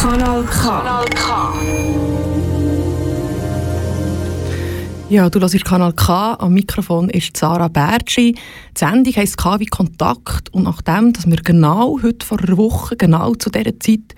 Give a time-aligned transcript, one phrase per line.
[0.00, 1.52] Kanal K.
[5.08, 6.34] Ja, du hörst Kanal K.
[6.34, 8.32] Am Mikrofon ist Sarah Bertschi.
[8.34, 8.38] Die
[8.78, 10.52] Sendung heisst K wie Kontakt.
[10.54, 14.14] Und nachdem, dass wir genau heute vor einer Woche, genau zu dieser Zeit,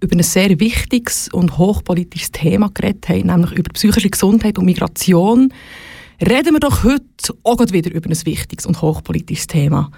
[0.00, 5.52] über ein sehr wichtiges und hochpolitisches Thema geredet haben, nämlich über psychische Gesundheit und Migration,
[6.20, 7.04] reden wir doch heute
[7.42, 9.90] auch wieder über ein wichtiges und hochpolitisches Thema.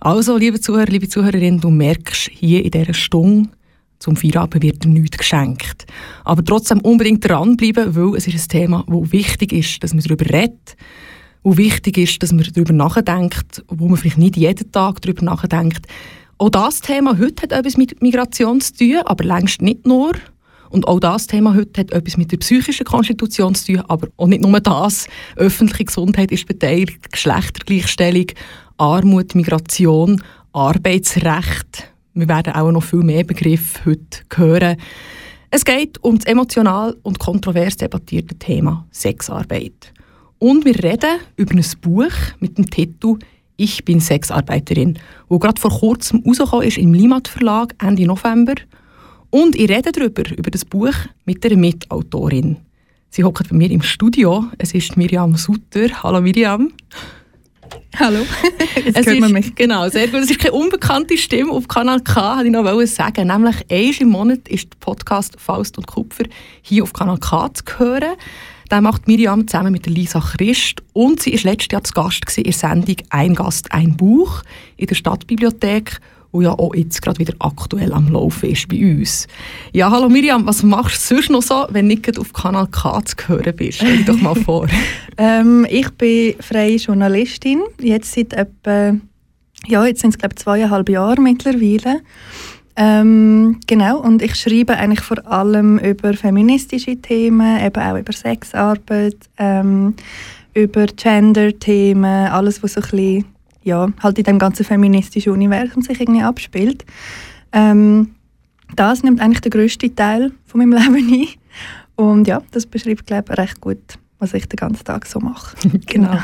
[0.00, 3.48] Also, liebe Zuhörer, liebe Zuhörerinnen, du merkst hier in dieser Stunde,
[3.98, 5.86] zum Feierabend wird nichts geschenkt.
[6.24, 10.26] Aber trotzdem unbedingt dranbleiben, weil es ist ein Thema, das wichtig ist, dass man darüber
[10.26, 10.76] redet.
[11.42, 15.86] Und wichtig ist, dass man darüber nachdenkt, wo man vielleicht nicht jeden Tag darüber nachdenkt.
[16.36, 20.12] Auch das Thema heute hat etwas mit Migration zu tun, aber längst nicht nur.
[20.70, 24.26] Und auch das Thema heute hat etwas mit der psychischen Konstitution zu tun, aber auch
[24.26, 25.06] nicht nur das.
[25.36, 28.26] Öffentliche Gesundheit ist beteiligt, Geschlechtergleichstellung,
[28.76, 34.76] Armut, Migration, Arbeitsrecht, wir werden auch noch viel mehr Begriffe heute hören.
[35.50, 39.92] Es geht um das emotional und kontrovers debattierte Thema Sexarbeit.
[40.38, 43.18] Und wir reden über ein Buch mit dem Titel
[43.56, 44.96] «Ich bin Sexarbeiterin»,
[45.28, 48.54] wo gerade vor kurzem rausgekommen ist im Limat Verlag Ende November.
[49.34, 52.58] Und ich rede darüber, über das Buch mit einer Mitautorin.
[53.10, 54.44] Sie hockt bei mir im Studio.
[54.58, 55.88] Es ist Miriam Sutter.
[56.04, 56.72] Hallo Miriam.
[57.98, 58.20] Hallo,
[58.84, 59.52] jetzt es hört man mich.
[59.56, 60.20] Genau, sehr gut.
[60.20, 63.26] Es ist keine unbekannte Stimme auf Kanal K, wollte ich noch sagen.
[63.26, 66.26] Nämlich einmal im Monat ist der Podcast Faust und Kupfer
[66.62, 68.14] hier auf Kanal K zu hören.
[68.70, 72.44] Den macht Miriam zusammen mit Lisa Christ und sie war letztes Jahr zu Gast in
[72.44, 74.44] der Sendung «Ein Gast, ein Buch»
[74.76, 76.00] in der Stadtbibliothek
[76.34, 79.28] wo ja auch jetzt gerade wieder aktuell am Laufen ist bei uns.
[79.72, 83.02] Ja, hallo Miriam, was machst du sonst noch so, wenn du nicht auf Kanal K
[83.04, 83.78] zu hören bist?
[83.78, 84.66] Stell dich doch mal vor.
[85.16, 88.96] ähm, ich bin freie Journalistin, jetzt seit etwa,
[89.68, 92.00] ja, jetzt sind es glaube zweieinhalb Jahre mittlerweile.
[92.76, 99.16] Ähm, genau, und ich schreibe eigentlich vor allem über feministische Themen, eben auch über Sexarbeit,
[99.38, 99.94] ähm,
[100.52, 103.33] über Gender-Themen, alles, was so ein bisschen
[103.64, 106.84] ja, halt in dem ganzen feministischen Universum sich irgendwie abspielt.
[107.52, 108.14] Ähm,
[108.76, 111.28] das nimmt eigentlich den grössten Teil von meinem Leben ein.
[111.96, 115.56] Und ja, das beschreibt, glaube ich, recht gut, was ich den ganzen Tag so mache.
[115.86, 116.18] genau.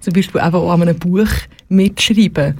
[0.00, 1.28] Zum Beispiel eben auch an einem Buch
[1.68, 2.58] mitschreiben.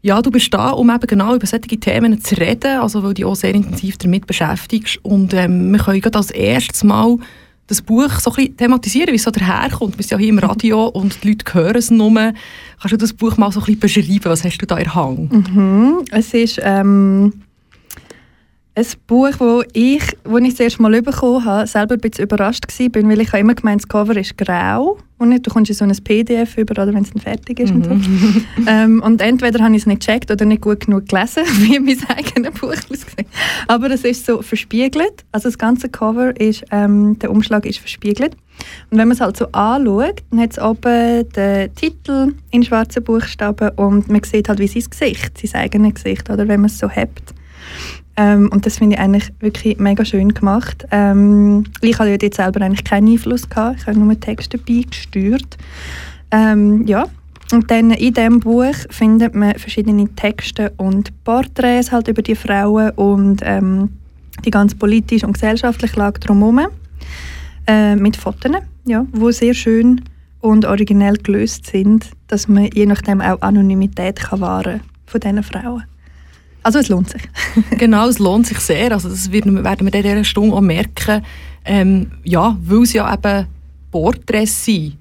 [0.00, 3.14] Ja, du bist da, um eben genau über solche Themen zu reden, also weil du
[3.14, 5.04] dich auch sehr intensiv damit beschäftigst.
[5.04, 7.16] Und ähm, wir können gerade als erstes Mal
[7.68, 9.96] das Buch so ein bisschen thematisieren, wie es so daherkommt.
[9.96, 12.12] Wir sind ja hier im Radio und die Leute hören es nur.
[12.12, 14.24] Kannst du das Buch mal so ein bisschen beschreiben?
[14.24, 15.28] Was hast du da in Hang?
[15.30, 16.04] Mhm.
[16.10, 17.32] Es ist ähm,
[18.78, 22.64] ein Buch, wo ich, wo ich das erste Mal bekommen habe, selber ein bisschen überrascht
[22.66, 25.84] war, weil ich immer gemeint das Cover ist grau und nicht, du kommst in so
[25.84, 27.74] ein PDF über, oder wenn es dann fertig ist.
[27.74, 27.82] Mhm.
[27.82, 28.10] Und, so.
[28.68, 31.98] ähm, und entweder habe ich es nicht gecheckt oder nicht gut genug gelesen, wie mein
[32.08, 33.26] eigenes Buch aussieht.
[33.66, 38.36] Aber es ist so verspiegelt, also das ganze Cover ist, ähm, der Umschlag ist verspiegelt.
[38.90, 43.02] Und wenn man es halt so anschaut, dann hat es oben den Titel in schwarzen
[43.02, 46.78] Buchstaben und man sieht halt wie sein Gesicht, sein eigenes Gesicht, oder wenn man es
[46.78, 47.34] so hebt.
[48.18, 50.84] Ähm, und das finde ich eigentlich wirklich mega schön gemacht.
[50.90, 53.76] Ähm, ich ja jetzt selber eigentlich keinen Einfluss gehabt.
[53.80, 55.56] Ich habe nur Texte beigesteuert.
[56.32, 57.06] Ähm, ja.
[57.52, 62.90] Und dann in diesem Buch findet man verschiedene Texte und Porträts halt über die Frauen
[62.90, 63.90] und ähm,
[64.44, 66.66] die ganz politische und gesellschaftliche Lage drumherum.
[67.68, 68.50] Äh, mit Fotos,
[68.84, 70.02] ja, wo sehr schön
[70.40, 75.84] und originell gelöst sind, dass man je nachdem auch Anonymität kann wahren von diesen Frauen.
[76.62, 77.22] Also es lohnt sich.
[77.78, 78.92] genau, es lohnt sich sehr.
[78.92, 81.22] Also das werden wir in dieser Stunde auch merken,
[81.64, 83.46] ähm, ja, weil es ja eben
[83.90, 84.96] Porträts sind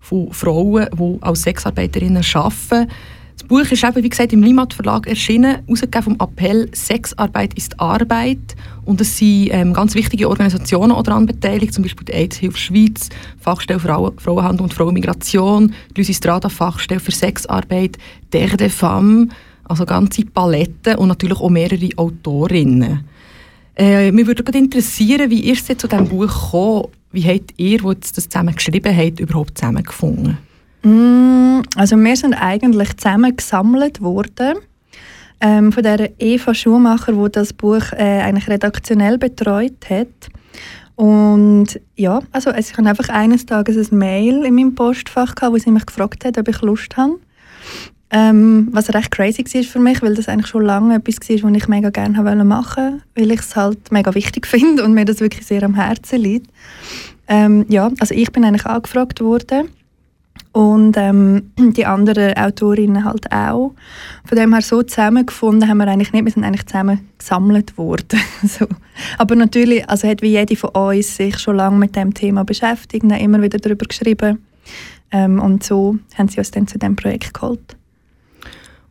[0.00, 2.90] von Frauen, die als Sexarbeiterinnen arbeiten.
[3.38, 7.78] Das Buch ist eben, wie gesagt, im Limat Verlag erschienen, herausgegeben vom Appell «Sexarbeit ist
[7.80, 8.56] Arbeit».
[8.84, 13.08] Und es sind ähm, ganz wichtige Organisationen daran beteiligt, zum Beispiel die AIDS-Hilfe Schweiz,
[13.40, 16.14] Fachstelle Frauen, Frauenhandel und Frauenmigration, die Lucy
[16.48, 17.96] Fachstelle für Sexarbeit,
[18.30, 19.28] «Terre des Femmes»,
[19.72, 23.04] also ganze Paletten und natürlich auch mehrere Autorinnen.
[23.74, 26.88] Äh, mich würde interessieren, wie ihr zu diesem Buch gekommen?
[27.10, 30.38] Wie habt ihr, die das zusammen geschrieben habt, überhaupt zusammengefunden?
[30.82, 34.56] Mm, also wir sind eigentlich zusammen gesammelt worden
[35.40, 40.30] ähm, von der Eva Schumacher, die das Buch äh, eigentlich redaktionell betreut hat.
[40.96, 45.70] Und ja, also ich hatte einfach eines Tages ein Mail in meinem Postfach, wo sie
[45.70, 47.18] mich gefragt hat, ob ich Lust habe.
[48.14, 51.56] Ähm, was recht crazy war für mich, weil das eigentlich schon lange etwas war, was
[51.56, 55.20] ich mega gerne machen wollte, weil ich es halt mega wichtig finde und mir das
[55.20, 56.50] wirklich sehr am Herzen liegt.
[57.26, 59.70] Ähm, ja, also ich bin eigentlich angefragt worden
[60.52, 63.72] und ähm, die anderen Autorinnen halt auch.
[64.26, 68.20] Von dem her so zusammengefunden haben wir eigentlich nicht, wir sind eigentlich zusammen gesammelt worden.
[68.42, 68.66] so.
[69.16, 73.04] Aber natürlich, also hat wie jede von uns sich schon lange mit dem Thema beschäftigt,
[73.04, 74.38] immer wieder darüber geschrieben
[75.10, 77.76] ähm, und so haben sie uns dann zu dem Projekt geholt.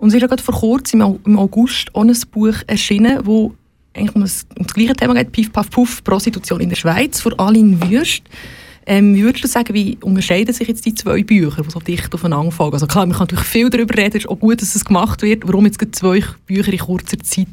[0.02, 3.54] Und es ist vor kurzem im August auch ein Buch erschienen, wo
[3.94, 7.22] eigentlich um das, um das gleiche Thema geht, Piff, Puff, Puff, Prostitution in der Schweiz,
[7.22, 8.24] von Aline Würst.
[8.88, 12.12] Ähm, wie würdest du sagen, wie unterscheiden sich jetzt die zwei Bücher, die so dicht
[12.16, 12.74] aufeinander folgen?
[12.74, 15.22] Also klar, man kann natürlich viel darüber reden, es ist auch gut, dass es gemacht
[15.22, 15.48] wird.
[15.48, 17.48] Warum jetzt zwei Bücher in kurzer Zeit?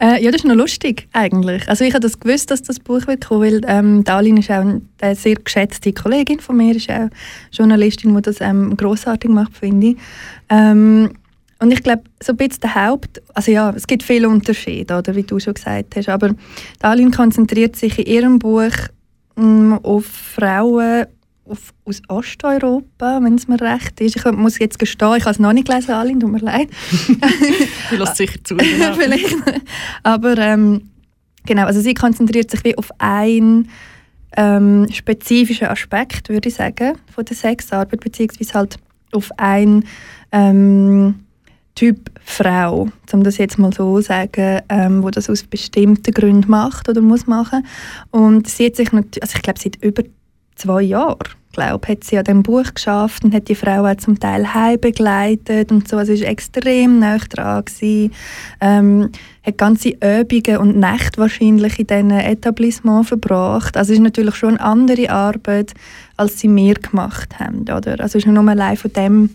[0.00, 1.68] Äh, ja, das ist noch lustig eigentlich.
[1.68, 4.64] Also ich habe das gewusst, dass das Buch wird kommen, weil ähm, Dalin ist auch
[5.00, 7.08] eine sehr geschätzte Kollegin von mir, ist auch
[7.52, 9.96] Journalistin, die das ähm, grossartig macht, finde ich.
[10.48, 11.10] Ähm,
[11.62, 13.22] und ich glaube, so ein bisschen der Haupt...
[13.34, 16.34] Also ja, es gibt viele Unterschiede, oder, wie du schon gesagt hast, aber
[16.80, 18.72] Dalin konzentriert sich in ihrem Buch
[19.36, 21.06] ähm, auf Frauen
[21.44, 24.16] auf, aus Osteuropa, wenn es mir recht ist.
[24.16, 26.68] Ich muss jetzt gestehen, ich habe es noch nicht gelesen, Aline, tut mir leid.
[27.90, 28.56] du lässt sicher zu.
[28.56, 28.94] Genau.
[28.98, 29.34] Vielleicht.
[30.02, 30.90] Aber ähm,
[31.44, 33.68] genau, also sie konzentriert sich wie auf einen
[34.36, 38.76] ähm, spezifischen Aspekt, würde ich sagen, von der Sexarbeit, beziehungsweise halt
[39.12, 39.84] auf einen
[40.30, 41.26] ähm,
[41.74, 46.50] Typ Frau, um das jetzt mal so zu sagen, ähm, wo das aus bestimmten Gründen
[46.50, 47.66] macht oder muss machen.
[48.10, 50.02] Und sie hat sich, also ich glaube, seit über
[50.54, 51.18] zwei Jahren,
[51.52, 54.80] glaube hat sie an dem Buch geschafft und hat die Frau auch zum Teil heim
[54.80, 55.96] begleitet und so.
[55.96, 58.12] Also ist extrem nah dran gewesen.
[58.60, 59.10] Ähm,
[59.44, 63.76] hat ganze Übungen und Nächte wahrscheinlich in diesen Etablissements verbracht.
[63.76, 65.74] Also ist natürlich schon eine andere Arbeit,
[66.16, 68.00] als sie mir gemacht haben, oder?
[68.00, 69.30] Also ist nur allein von dem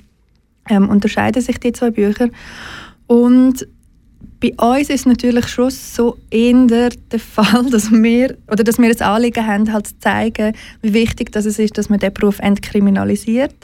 [0.70, 2.30] ähm, unterscheiden sich die zwei Bücher.
[3.08, 3.68] Und
[4.40, 9.02] bei uns ist natürlich schon so eher der Fall, dass wir, oder dass wir das
[9.02, 13.56] Anliegen haben, halt zu zeigen, wie wichtig das ist, dass man den Beruf entkriminalisiert,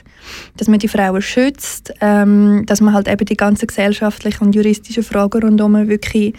[0.58, 5.04] dass man die Frauen schützt, ähm, dass man halt eben die ganzen gesellschaftlichen und juristischen
[5.04, 6.34] Fragen rundherum wirklich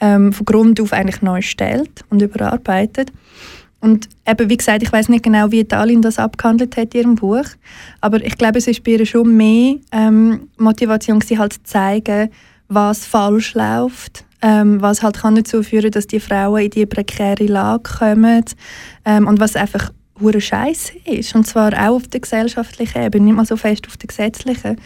[0.00, 3.10] ähm, von Grund auf eigentlich neu stellt und überarbeitet.
[3.80, 7.14] Und eben, wie gesagt, ich weiß nicht genau, wie Dalin das abgehandelt hat in ihrem
[7.14, 7.44] Buch,
[8.00, 12.30] aber ich glaube, es ist bei ihr schon mehr ähm, Motivation, sie halt zu zeigen,
[12.66, 17.46] was falsch läuft, ähm, was halt kann dazu führen, dass die Frauen in diese prekäre
[17.46, 18.44] Lage kommen
[19.04, 23.36] ähm, und was einfach hure Scheiße ist und zwar auch auf der gesellschaftlichen Ebene, nicht
[23.36, 24.76] mal so fest auf der gesetzlichen.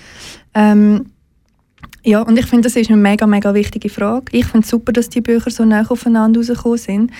[0.54, 1.06] Ähm,
[2.04, 4.24] ja, und ich finde, das ist eine mega, mega wichtige Frage.
[4.32, 7.12] Ich finde es super, dass die Bücher so nah aufeinander rausgekommen sind,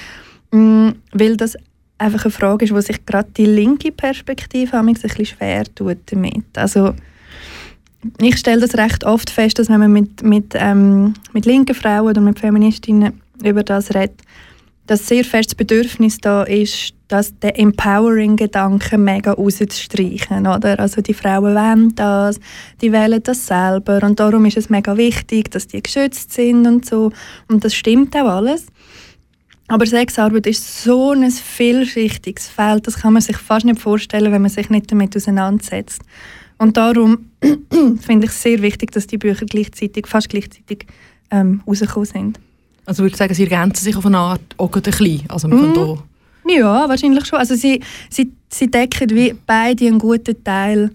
[0.53, 1.57] weil das
[1.99, 6.45] einfach eine Frage ist, wo sich gerade die linke Perspektive ein bisschen schwer tut damit.
[6.57, 6.95] Also
[8.21, 12.09] ich stelle das recht oft fest, dass wenn man mit, mit, ähm, mit linken Frauen
[12.09, 14.21] oder mit Feministinnen über das redet,
[14.87, 20.81] dass sehr fest das Bedürfnis da ist, dass der Empowering-Gedanke mega rauszustreichen, oder?
[20.81, 22.41] Also die Frauen wollen das,
[22.81, 26.85] die wählen das selber und darum ist es mega wichtig, dass die geschützt sind und
[26.85, 27.13] so.
[27.49, 28.67] Und das stimmt auch alles.
[29.69, 34.43] Aber Sexarbeit ist so ein vielschichtiges Feld, das kann man sich fast nicht vorstellen, wenn
[34.43, 36.03] man sich nicht damit auseinandersetzt.
[36.59, 37.31] Und darum
[38.01, 40.87] finde ich es sehr wichtig, dass die Bücher gleichzeitig, fast gleichzeitig
[41.31, 42.41] ähm, rausgekommen sind.
[42.85, 45.23] Also würde ich sagen, sie ergänzen sich auf eine Art auch ein bisschen.
[45.29, 45.75] Also man mm.
[45.75, 46.03] kann
[46.49, 47.39] ja, wahrscheinlich schon.
[47.39, 47.81] Also sie,
[48.11, 50.91] sie, sie decken wie beide einen guten Teil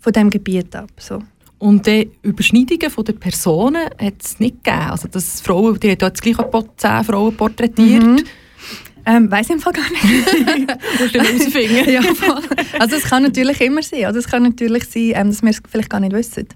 [0.00, 0.90] von dem Gebiet ab.
[0.98, 1.22] So.
[1.62, 4.90] Und die Überschneidungen von den Personen hat es nicht gegeben.
[4.90, 6.36] Also das Frauen, die hat jetzt gleich
[6.76, 8.02] zehn Frauen porträtiert.
[8.02, 8.24] Mhm.
[9.06, 10.02] Ähm, weiß ich im Fall gar nicht.
[11.00, 11.88] Musst du herausfinden.
[11.92, 12.02] ja,
[12.80, 14.06] Also es kann natürlich immer sein.
[14.06, 16.48] Oder es kann natürlich sein, ähm, dass wir es vielleicht gar nicht wissen.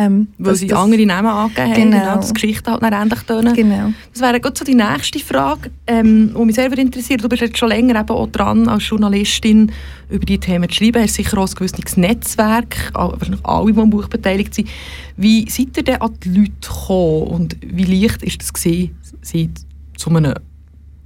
[0.00, 2.14] Ähm, Weil sie das, andere Namen angegeben haben, genau.
[2.14, 3.52] dass die Geschichten halt ähnlich tönen.
[3.52, 3.92] Genau.
[4.12, 7.24] Das wäre gut so die nächste Frage, ähm, die mich sehr interessiert.
[7.24, 9.72] Du bist jetzt schon länger eben auch dran, als Journalistin
[10.08, 11.02] über diese Themen zu schreiben.
[11.02, 14.68] Hast sicher auch ein gewisses Netzwerk, wahrscheinlich alle, die am Buch beteiligt sind.
[15.16, 19.50] Wie seid ihr denn an die Leute gekommen und wie leicht ist das gewesen, sie
[19.96, 20.34] zu einem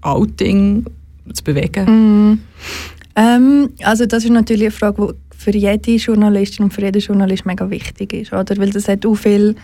[0.02, 0.84] Outing
[1.32, 2.32] zu bewegen?
[2.32, 2.38] Mm.
[3.16, 7.46] Ähm, also das ist natürlich eine Frage, die für jede Journalistin und für jeden Journalist
[7.46, 8.56] mega wichtig ist, oder?
[8.56, 9.56] Weil das hat auch viel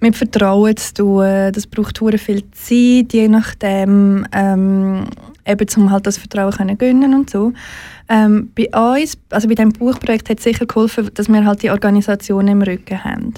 [0.00, 1.52] mit Vertrauen zu tun.
[1.52, 5.06] Das braucht sehr viel Zeit, je nachdem, ähm,
[5.46, 7.52] eben um halt das Vertrauen können gewinnen und so.
[8.08, 11.70] Ähm, bei uns, also bei diesem Buchprojekt hat es sicher geholfen, dass wir halt die
[11.70, 13.34] Organisation im Rücken haben.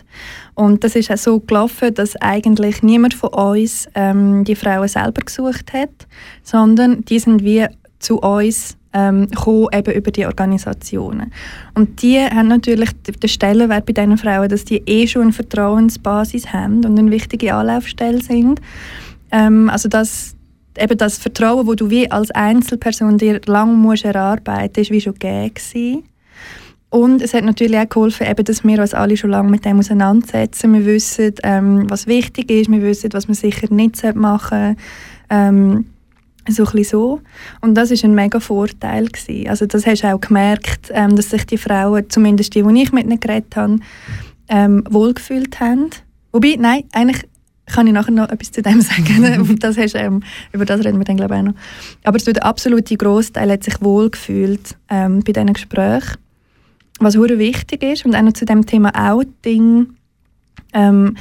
[0.54, 5.22] Und das ist auch so gelaufen, dass eigentlich niemand von uns ähm, die Frauen selber
[5.22, 6.08] gesucht hat,
[6.42, 7.66] sondern die sind wie
[8.06, 11.32] zu uns ähm, kommen, eben über die Organisationen.
[11.74, 16.52] Und die haben natürlich den Stellenwert bei diesen Frauen, dass die eh schon eine Vertrauensbasis
[16.52, 18.60] haben und eine wichtige Anlaufstelle sind.
[19.32, 20.36] Ähm, also das,
[20.78, 25.14] eben das Vertrauen, das du wie als Einzelperson dir lang musst erarbeiten musst, wie schon
[25.14, 26.04] gegeben
[26.88, 29.80] und es hat natürlich auch geholfen, eben, dass wir uns alle schon lange mit dem
[29.80, 30.72] auseinandersetzen.
[30.72, 34.76] Wir wissen, ähm, was wichtig ist, wir wissen, was man sicher nicht machen sollte.
[35.28, 35.86] Ähm,
[36.48, 37.20] so ein so.
[37.60, 39.06] Und das war ein mega Vorteil.
[39.06, 39.48] Gewesen.
[39.48, 42.92] Also das hast du auch gemerkt, ähm, dass sich die Frauen, zumindest die, die ich
[42.92, 43.78] mit ihnen geredet habe,
[44.48, 45.90] ähm, wohlgefühlt haben.
[46.32, 47.26] Wobei, nein, eigentlich
[47.66, 49.58] kann ich nachher noch etwas zu dem sagen.
[49.60, 50.22] das hast, ähm,
[50.52, 51.54] über das reden wir dann glaube ich auch noch.
[52.04, 56.16] Aber so der absolute Großteil hat sich wohlgefühlt ähm, bei diesen Gesprächen.
[56.98, 59.88] Was sehr wichtig ist und auch noch zu dem Thema Outing.
[60.72, 61.16] Ähm,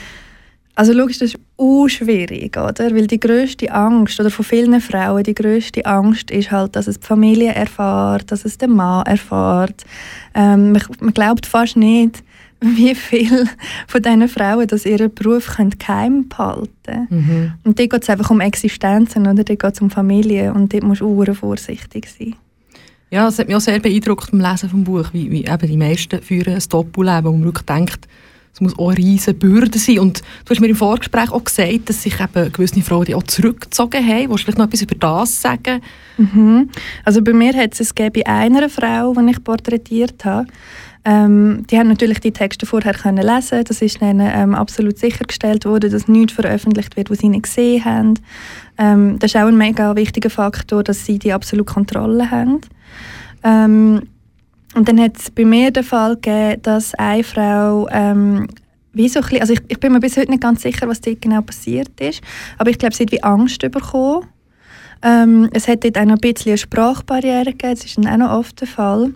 [0.75, 2.93] also logisch, das ist auch schwierig, oder?
[2.93, 6.99] Weil die größte Angst, oder von vielen Frauen, die größte Angst ist halt, dass es
[6.99, 9.85] die Familie erfährt, dass es der Mann erfährt.
[10.33, 12.23] Ähm, man, man, glaubt fast nicht,
[12.61, 13.45] wie viele
[13.87, 17.07] von diesen Frauen dass ihren Beruf geheim behalten können.
[17.09, 17.53] Mhm.
[17.63, 19.43] Und dort geht es einfach um Existenzen, oder?
[19.43, 22.35] Dort geht es um Familie und dort musst du auch vorsichtig sein.
[23.11, 25.77] Ja, es hat mich auch sehr beeindruckt beim Lesen des Buches, wie, wie eben die
[25.77, 28.07] meisten führen ein Doppelleben, wo man wirklich denkt,
[28.55, 29.99] es muss auch eine riesige Bürde sein.
[29.99, 33.23] Und du hast mir im Vorgespräch auch gesagt, dass sich eben gewisse Frauen die auch
[33.23, 34.29] zurückgezogen haben.
[34.29, 35.81] Willst du vielleicht noch etwas über das sagen?
[36.17, 36.69] Mhm.
[37.03, 40.47] Also bei mir hat es bei einer Frau, die ich porträtiert habe,
[41.03, 43.65] ähm, die haben natürlich die Texte vorher können lesen.
[43.65, 47.83] Das ist ihnen ähm, absolut sichergestellt worden, dass nichts veröffentlicht wird, was sie nicht gesehen
[47.83, 48.13] haben.
[48.77, 52.61] Ähm, das ist auch ein mega wichtiger Faktor, dass sie die absolute Kontrolle haben.
[54.75, 58.47] Und dann hat es bei mir den Fall gegeben, dass eine Frau ähm,
[58.91, 61.01] wie so ein bisschen, also ich, ich bin mir bis heute nicht ganz sicher, was
[61.01, 62.21] dort genau passiert ist,
[62.57, 64.27] aber ich glaube, sie hat wie Angst bekommen.
[65.01, 68.17] Ähm, es hat dort auch noch ein bisschen eine Sprachbarriere gegeben, das ist dann auch
[68.17, 69.13] noch oft der Fall.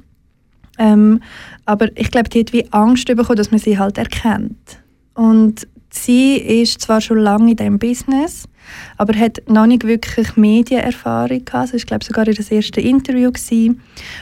[0.77, 1.21] Ähm,
[1.65, 4.79] aber ich glaube, die hat wie Angst bekommen, dass man sie halt erkennt.
[5.13, 8.45] Und sie ist zwar schon lange in diesem Business,
[8.97, 11.73] aber hat noch nicht wirklich Medienerfahrung gehabt.
[11.73, 13.31] Das war, glaube ich, sogar ihr erstes Interview.
[13.31, 13.81] Gewesen.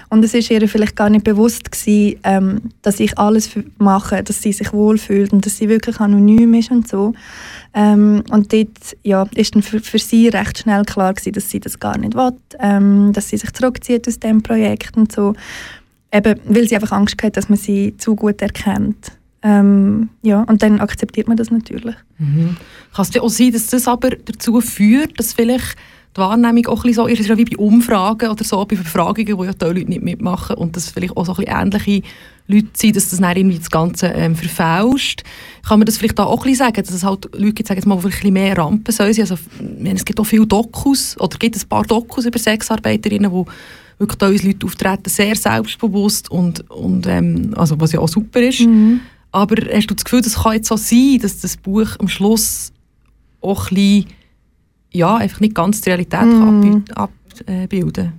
[0.09, 4.41] Und es war ihr vielleicht gar nicht bewusst, gewesen, ähm, dass ich alles mache, dass
[4.41, 7.13] sie sich wohlfühlt und dass sie wirklich anonym ist und so.
[7.73, 11.59] Ähm, und dort ja, ist dann für, für, sie recht schnell klar gewesen, dass sie
[11.59, 15.33] das gar nicht will, ähm, dass sie sich zurückzieht aus dem Projekt und so.
[16.11, 19.11] Eben, weil sie einfach Angst hat, dass man sie zu gut erkennt.
[19.47, 21.95] Ähm, ja, und dann akzeptiert man das natürlich.
[22.17, 22.57] Mhm.
[22.93, 25.77] Kann es auch sein, dass das aber dazu führt, dass vielleicht
[26.15, 29.53] die Wahrnehmung auch ein so ist, wie bei Umfragen oder so, bei Befragungen, wo ja
[29.53, 32.01] die Leute nicht mitmachen und dass vielleicht auch so ein ähnliche
[32.47, 35.23] Leute sind, dass das dann irgendwie das Ganze ähm, verfälscht.
[35.65, 37.99] Kann man das vielleicht auch ein sagen, dass es halt Leute gibt, sagen jetzt mal,
[38.01, 39.37] die mehr Rampen sollen Also,
[39.83, 43.45] es gibt auch viele Dokus, oder gibt ein paar Dokus über Sexarbeiterinnen, die
[43.99, 48.41] wirklich da uns Leute auftreten, sehr selbstbewusst und, und ähm, also was ja auch super
[48.41, 48.61] ist.
[48.61, 48.99] Mhm.
[49.31, 52.71] Aber hast du das Gefühl, das kann jetzt so sein, dass das Buch am Schluss
[53.41, 54.05] auch ein bisschen,
[54.91, 56.83] ja, einfach nicht ganz die Realität mm.
[56.95, 58.13] abbilden kann?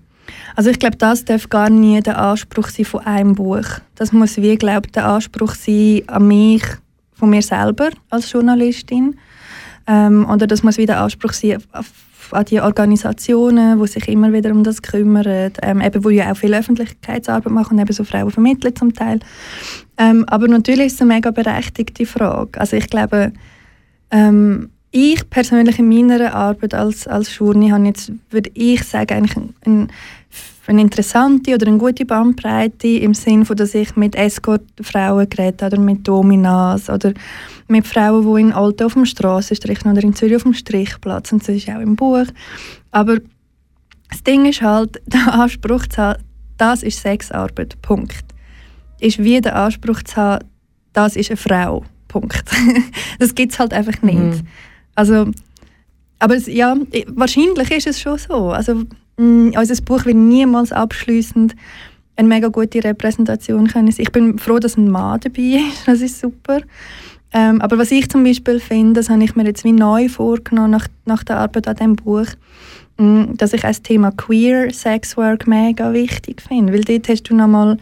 [0.55, 3.65] Also ich glaube, das darf gar nie der Anspruch sein von einem Buch.
[3.95, 6.62] Das muss wie, glaube der Anspruch sein an mich,
[7.15, 9.19] von mir selber als Journalistin.
[9.87, 11.59] Ähm, oder das muss wieder der Anspruch sein
[12.32, 16.37] an die Organisationen, die sich immer wieder um das kümmern, ähm, eben, wo ja auch
[16.37, 19.20] viel Öffentlichkeitsarbeit machen und eben so Frauen vermitteln zum Teil.
[19.97, 22.61] Ähm, aber natürlich ist es eine mega berechtigte Frage.
[22.61, 23.32] Also ich glaube,
[24.11, 29.37] ähm, ich persönlich in meiner Arbeit als, als Journi habe jetzt, würde ich sagen, eigentlich
[29.37, 29.88] ein, ein
[30.68, 36.06] eine interessante oder eine gute Bandbreite im Sinne dass ich mit Escort-Frauen geredet oder mit
[36.06, 37.14] Dominas oder
[37.69, 41.43] mit Frauen, die in Alten auf dem Strassenstrich oder in Zürich auf dem Strichplatz und
[41.43, 42.27] das ist auch im Buch.
[42.91, 43.19] Aber
[44.09, 46.23] das Ding ist halt, der Anspruch zu haben,
[46.57, 48.25] das ist Sexarbeit, Punkt.
[49.01, 50.47] Ist wie der Anspruch zu haben,
[50.93, 52.45] das ist eine Frau, Punkt.
[53.19, 54.19] das gibt es halt einfach nicht.
[54.19, 54.47] Mhm.
[54.95, 55.31] Also,
[56.19, 58.51] aber es, ja, wahrscheinlich ist es schon so.
[58.51, 58.85] Also,
[59.19, 61.55] Mm, unser Buch wird niemals abschließend
[62.17, 63.93] eine mega gute Repräsentation können.
[63.97, 65.87] Ich bin froh, dass ein Mann dabei ist.
[65.87, 66.61] Das ist super.
[67.32, 70.70] Ähm, aber was ich zum Beispiel finde, das habe ich mir jetzt wie neu vorgenommen
[70.70, 72.26] nach, nach der Arbeit an diesem Buch,
[72.99, 76.73] mm, dass ich das Thema Queer Sexwork mega wichtig finde.
[76.73, 77.76] Weil dort hast du nochmal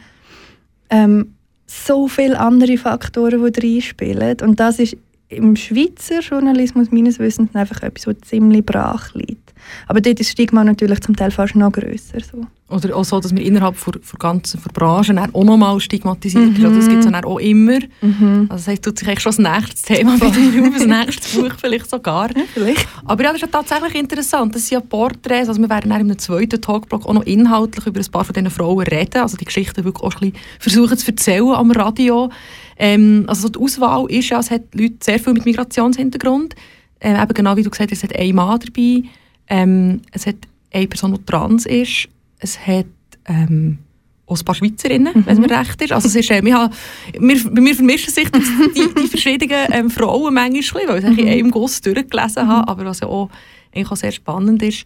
[0.90, 1.34] ähm,
[1.66, 4.36] so viele andere Faktoren, die reinspielen.
[4.42, 4.96] Und das ist
[5.28, 9.54] im Schweizer Journalismus meines Wissens einfach etwas, was ziemlich brach liegt.
[9.88, 12.18] Aber dort ist das Stigma natürlich zum Teil fast noch grösser.
[12.20, 12.46] So.
[12.68, 16.74] Oder auch so, dass wir innerhalb der, ganzen der Branche auch noch mal stigmatisiert mhm.
[16.74, 17.78] Das gibt es auch immer.
[18.00, 18.46] Mhm.
[18.48, 21.40] Also das heisst, tut sich eigentlich schon das nächste Thema bei dir auf, das nächste
[21.40, 22.36] Buch vielleicht sogar.
[22.36, 22.88] Ja, vielleicht.
[23.04, 24.54] Aber ja, das ist ja tatsächlich interessant.
[24.54, 28.00] Das sind ja Porträts, also wir werden in einem zweiten Talkblock auch noch inhaltlich über
[28.00, 31.06] ein paar von diesen Frauen reden, also die Geschichten wirklich auch ein bisschen versuchen zu
[31.08, 32.30] erzählen am Radio.
[32.78, 36.54] Ähm, also die Auswahl ist ja, es hat Leute sehr viel mit Migrationshintergrund.
[37.00, 39.02] Ähm, eben genau wie du gesagt hast, es hat ein Mann dabei,
[39.48, 40.36] ähm, es hat
[40.72, 42.08] eine Person, die trans ist.
[42.38, 42.86] Es hat
[43.26, 43.78] ähm,
[44.26, 45.26] auch ein paar Schweizerinnen, mhm.
[45.26, 45.92] wenn es mir recht ist.
[45.92, 46.70] Also es ist, äh, wir,
[47.18, 51.18] wir, bei mir vermischen sich die, die verschiedenen ähm, Frauen manchmal, weil ich mhm.
[51.18, 53.30] in einem Guss durchgelesen habe, aber was ja auch,
[53.74, 54.84] eigentlich auch sehr spannend ist.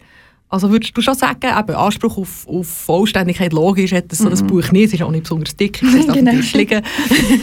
[0.51, 4.37] Also würdest du schon sagen, eben Anspruch auf, auf Vollständigkeit, logisch hat das so ein
[4.37, 4.47] mhm.
[4.47, 6.31] Buch nicht, es ist auch nicht besonders dick, es ist auf genau.
[6.31, 6.81] Liegen.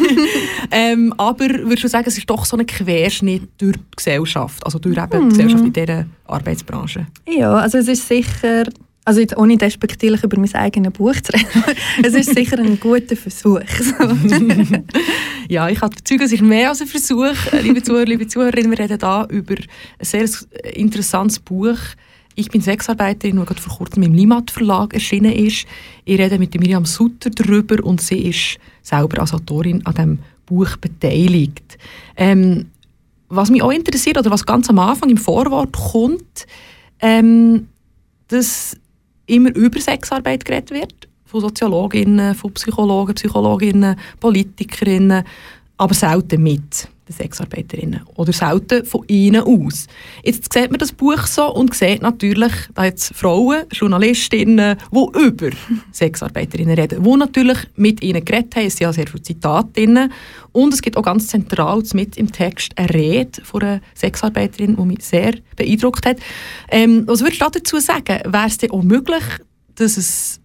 [0.71, 4.79] ähm, aber würdest du sagen, es ist doch so ein Querschnitt durch die Gesellschaft, also
[4.79, 7.07] durch eben die Gesellschaft in dieser Arbeitsbranche?
[7.27, 8.65] Ja, also es ist sicher
[9.07, 11.65] also jetzt ohne despektierlich über mein eigenes Buch zu reden,
[12.03, 13.63] es ist sicher ein guter Versuch.
[15.49, 17.33] ja, ich habe Zeug, es ist mehr als ein Versuch.
[17.63, 20.29] Liebe Zuhörer, liebe Zuhörerinnen, wir reden hier über ein sehr
[20.75, 21.79] interessantes Buch.
[22.39, 25.67] Ich bin Sexarbeiterin, die gerade vor kurzem im Limat Verlag erschienen ist.
[26.05, 30.77] Ich rede mit Miriam Sutter darüber und sie ist selber als Autorin an diesem Buch
[30.77, 31.77] beteiligt.
[32.17, 32.67] Ähm,
[33.29, 36.47] was mich auch interessiert, oder was ganz am Anfang im Vorwort kommt,
[37.01, 37.67] ähm,
[38.29, 38.77] dass
[39.27, 41.09] immer über Sexarbeit geredet wird.
[41.25, 45.25] Von Soziologinnen, von Psychologen, Psychologinnen, Politikerinnen,
[45.79, 49.87] aber selten mit den Sexarbeiterinnen oder selten von ihnen aus.
[50.23, 55.51] Jetzt sieht man das Buch so und sieht natürlich, da jetzt Frauen, Journalistinnen, die über
[55.93, 60.11] Sexarbeiterinnen reden, die natürlich mit ihnen geredet haben, es sind ja sehr viele Zitate
[60.53, 64.83] und es gibt auch ganz zentral mit im Text eine Rede von einer Sexarbeiterin, die
[64.83, 66.19] mich sehr beeindruckt hat.
[66.71, 68.21] Ähm, was würdest du dazu sagen?
[68.27, 69.23] Wäre es denn auch möglich,
[69.77, 70.41] dass es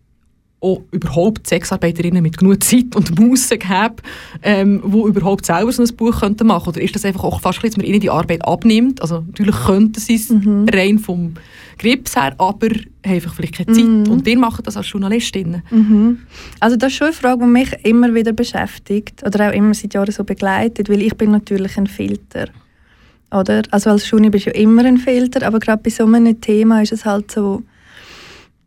[0.63, 3.95] auch überhaupt Sexarbeiterinnen mit genug Zeit und Muße gäbe,
[4.41, 7.63] ähm, die überhaupt selber so ein Buch könnten machen Oder ist das einfach auch fast,
[7.63, 9.01] dass man ihnen die Arbeit abnimmt?
[9.01, 10.65] Also natürlich könnten sie es mhm.
[10.71, 11.33] rein vom
[11.77, 13.85] Grips her, aber haben einfach vielleicht keine Zeit.
[13.85, 14.09] Mhm.
[14.09, 15.63] Und wir machen das als Journalistinnen.
[15.69, 16.19] Mhm.
[16.59, 19.93] Also das ist schon eine Frage, die mich immer wieder beschäftigt oder auch immer seit
[19.93, 22.47] Jahren so begleitet, weil ich bin natürlich ein Filter.
[23.31, 23.63] Oder?
[23.71, 26.81] Also als Journalist bist du ja immer ein Filter, aber gerade bei so einem Thema
[26.81, 27.63] ist es halt so,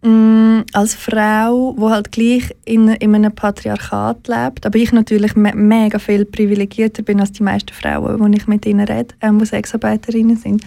[0.06, 5.52] Mm, als Frau, die halt gleich in, in einem Patriarchat lebt, aber ich natürlich me
[5.52, 9.46] mega viel privilegierter bin als die meisten Frauen, die ich mit ihnen rede, ähm, die
[9.46, 10.62] Sexarbeiterinnen sind.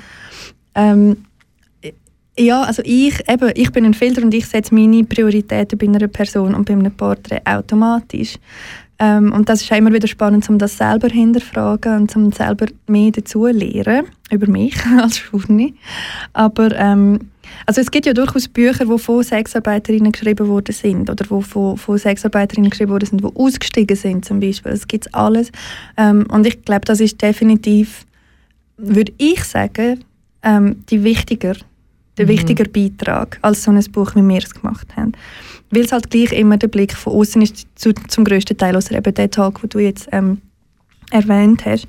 [0.75, 1.15] Ähm,
[2.37, 6.09] ja, also ich, eben, ich bin ein Filter und ich setze meine Prioritäten bei einer
[6.09, 8.35] Person und bei einem Porträt automatisch.
[8.99, 13.11] Ähm, und das ist immer wieder spannend, um das selber hinterfragen und um selber mehr
[13.11, 15.75] dazu lernen über mich als Journey.
[16.33, 17.29] Aber ähm,
[17.65, 21.77] also es gibt ja durchaus Bücher, die von Sexarbeiterinnen geschrieben worden sind oder wo von,
[21.77, 24.71] von Sexarbeiterinnen geschrieben worden sind, die ausgestiegen sind zum Beispiel.
[24.71, 25.51] Das gibt alles.
[25.97, 28.05] Ähm, und ich glaube, das ist definitiv,
[28.77, 30.03] würde ich sagen,
[30.43, 31.55] ähm, die wichtiger,
[32.17, 32.29] der mhm.
[32.29, 35.13] wichtiger Beitrag als so ein Buch, wie wir es gemacht haben.
[35.71, 38.95] Weil es halt gleich immer der Blick von außen ist, zu, zum größten Teil, außer
[38.95, 40.41] eben der Tag, den du jetzt ähm,
[41.11, 41.87] erwähnt hast.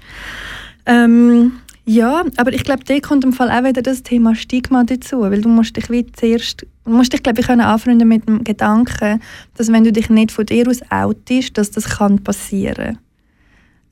[0.86, 1.52] Ähm,
[1.90, 5.40] ja, aber ich glaube, da kommt im Fall auch wieder das Thema Stigma dazu, weil
[5.40, 9.20] du musst dich wie zuerst, musst dich glaube ich können anfreunden mit dem Gedanken,
[9.56, 12.98] dass wenn du dich nicht von dir aus outest, dass das kann passieren.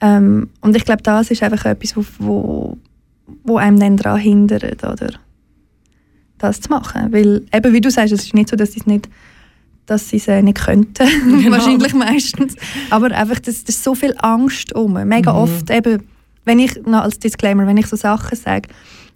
[0.00, 2.78] Ähm, und ich glaube, das ist einfach etwas, wo,
[3.42, 5.14] wo, einem dann daran hindert, oder?
[6.38, 8.86] Das zu machen, weil eben wie du sagst, es ist nicht so, dass sie es
[8.86, 9.08] nicht
[9.86, 11.08] dass sie es äh, nicht könnten,
[11.40, 11.56] genau.
[11.56, 12.54] wahrscheinlich meistens.
[12.90, 14.92] Aber einfach, das, das ist so viel Angst um.
[14.92, 15.38] Mega mhm.
[15.38, 16.04] oft eben
[16.48, 18.68] wenn ich, noch als Disclaimer, wenn ich so Sachen sage,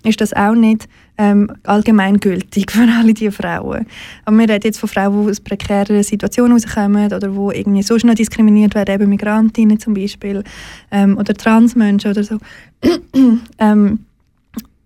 [0.04, 3.86] ist das auch nicht ähm, allgemeingültig für alle diese Frauen.
[4.24, 7.98] Aber wir reden jetzt von Frauen, die aus prekären Situationen rauskommen oder die irgendwie so
[7.98, 10.44] schnell diskriminiert werden, eben Migrantinnen zum Beispiel
[10.90, 12.38] ähm, oder Transmenschen oder so.
[13.58, 14.00] ähm,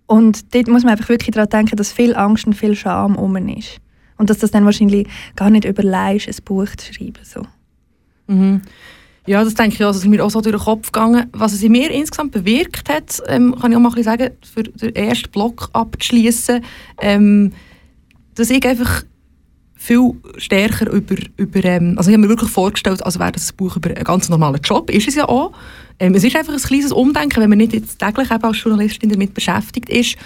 [0.05, 3.35] und dort muss man einfach wirklich daran denken, dass viel Angst und viel Scham um
[3.35, 3.79] ist.
[4.17, 7.19] Und dass das dann wahrscheinlich gar nicht überleist, ein Buch zu schreiben.
[7.23, 7.45] So.
[8.27, 8.61] Mhm.
[9.27, 9.89] Ja, das denke ich auch.
[9.89, 11.27] Das ist mir auch so durch den Kopf gegangen.
[11.33, 14.63] Was es in mir insgesamt bewirkt hat, ähm, kann ich auch mal ein sagen, für
[14.63, 16.63] den ersten Block abzuschließen,
[17.01, 17.51] ähm,
[18.35, 19.03] dass ich einfach
[19.75, 23.75] viel stärker über, über ähm, also ich habe mir wirklich vorgestellt, als wäre das Buch
[23.75, 25.51] über einen ganz normalen Job, ist es ja auch.
[25.99, 29.09] Ähm, es ist einfach ein kleines Umdenken, wenn man nicht jetzt täglich eben als Journalistin
[29.09, 30.17] damit beschäftigt ist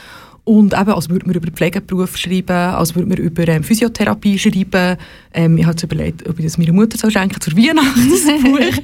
[0.43, 4.97] und eben, als würde man über Pflegeberuf schreiben, als würde man über ähm, Physiotherapie schreiben.
[5.33, 8.83] Ähm, ich habe jetzt überlegt, ob ich das meiner Mutter soll schenken zur Weihnachtsbuch.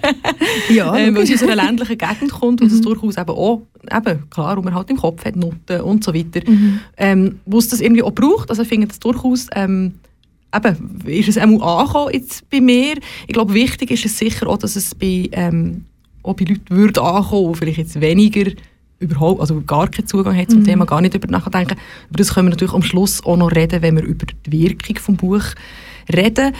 [0.69, 2.71] ja, ähm, weil sie aus einer ländlichen Gegend kommt und mhm.
[2.71, 6.13] das durchaus eben auch, eben, klar, und man halt im Kopf hat Noten und so
[6.13, 6.79] weiter, mhm.
[6.95, 8.49] ähm, wo es das irgendwie auch braucht.
[8.49, 9.47] Also ich finde das durchaus...
[9.53, 9.93] Ähm,
[10.55, 12.95] eben, ist es einmal angekommen jetzt bei mir.
[13.27, 15.83] Ich glaube, wichtig ist es sicher auch, dass es bei, ähm,
[16.23, 18.51] auch bei Leuten würde ankommen, vielleicht jetzt weniger
[18.99, 20.65] überhaupt, also gar keinen Zugang hat zum mhm.
[20.65, 21.77] Thema, gar nicht über nachdenken.
[22.09, 24.97] Über das können wir natürlich am Schluss auch noch reden, wenn wir über die Wirkung
[24.97, 25.43] vom Buch
[26.13, 26.53] reden.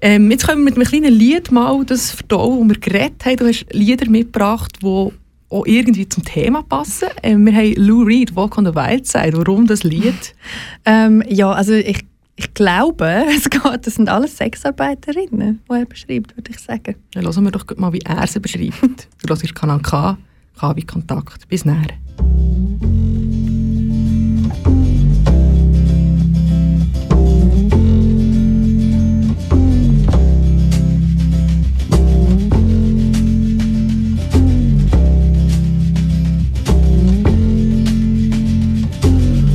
[0.00, 3.36] Ähm, jetzt können wir mit einem kleinen Lied mal das verdauen, wo wir geredet haben.
[3.36, 5.10] Du hast Lieder mitgebracht, die
[5.48, 7.08] auch irgendwie zum Thema passen.
[7.22, 9.32] Ähm, wir haben Lou Reed, Walk on the Wild Side.
[9.34, 10.34] Warum das Lied?
[10.84, 12.04] ähm, ja, also ich
[12.36, 16.96] ich glaube, es geht, das sind alles Sexarbeiterinnen, die er beschreibt, würde ich sagen.
[17.14, 19.08] Dann hören wir doch mal, wie er sie beschreibt.
[19.22, 20.18] du hörst Kanal K,
[20.58, 21.48] K wie Kontakt.
[21.48, 21.92] Bis näher.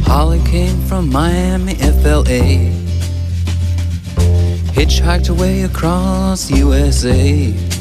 [0.07, 2.69] Holly came from Miami, FLA.
[4.73, 7.80] Hitchhiked away across USA.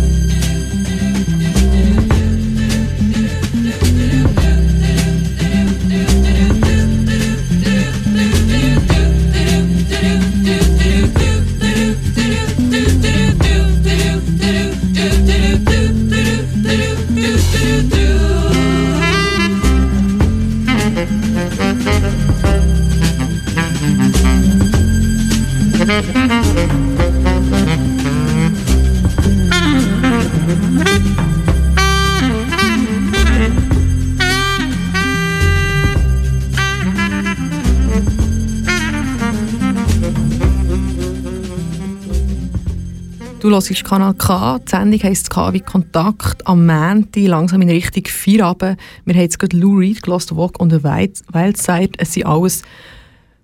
[43.51, 48.79] hörst Kanal K, die Sendung heisst K wie Kontakt, am Montag, langsam in Richtung Feierabend.
[49.05, 51.91] Wir haben jetzt gerade Lou Reed gehört, Walk on the Wild Side.
[51.97, 52.61] Es sind alles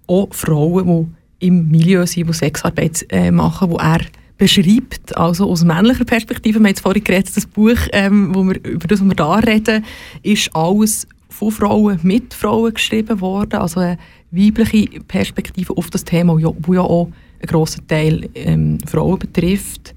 [0.07, 3.99] auch Frauen, die im Milieu sind, die Sexarbeit äh, machen, wo er
[4.37, 8.63] beschreibt, also aus männlicher Perspektive, wir haben jetzt vorhin geredet, das Buch, ähm, wo wir,
[8.63, 9.83] über das wir da reden,
[10.23, 13.97] ist alles von Frauen mit Frauen geschrieben worden, also eine
[14.31, 19.93] weibliche Perspektive auf das Thema, wo ja auch einen grossen Teil ähm, Frauen betrifft.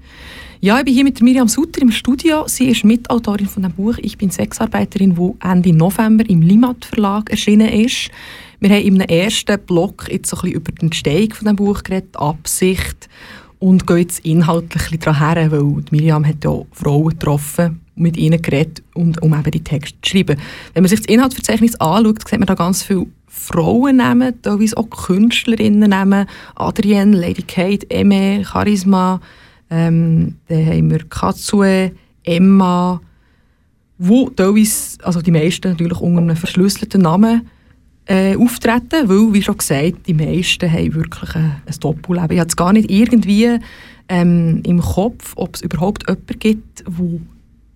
[0.63, 2.43] Ja, ich bin hier mit Miriam Sutter im Studio.
[2.47, 7.31] Sie ist Mitautorin von dem Buch «Ich bin Sexarbeiterin», wo Ende November im Limat Verlag
[7.31, 8.11] erschienen ist.
[8.59, 11.81] Wir haben im ersten Block jetzt so ein bisschen über die Entstehung von dem Buch
[11.81, 13.09] geredet, Absicht
[13.57, 18.83] und gehen jetzt inhaltlich daran her, weil Miriam hat ja Frauen getroffen, mit ihnen geredet,
[18.93, 20.37] und, um eben die Texte zu schreiben.
[20.73, 24.89] Wenn man sich das Inhaltsverzeichnis anschaut, sieht man da ganz viele Frauen nehmen, teilweise auch
[24.89, 29.21] Künstlerinnen nehmen, Adrienne, Lady Kate, Emme, Charisma,
[29.69, 31.91] ähm, dann haben wir Katsue,
[32.23, 33.01] Emma,
[33.97, 37.47] wo teilweise, also die meisten natürlich unter einem verschlüsselten Namen
[38.05, 42.31] äh, auftreten, weil, wie schon gesagt, die meisten haben wirklich ein, ein Doppelleben.
[42.31, 43.59] Ich habe es gar nicht irgendwie
[44.09, 47.21] ähm, im Kopf, ob es überhaupt jemanden gibt, wo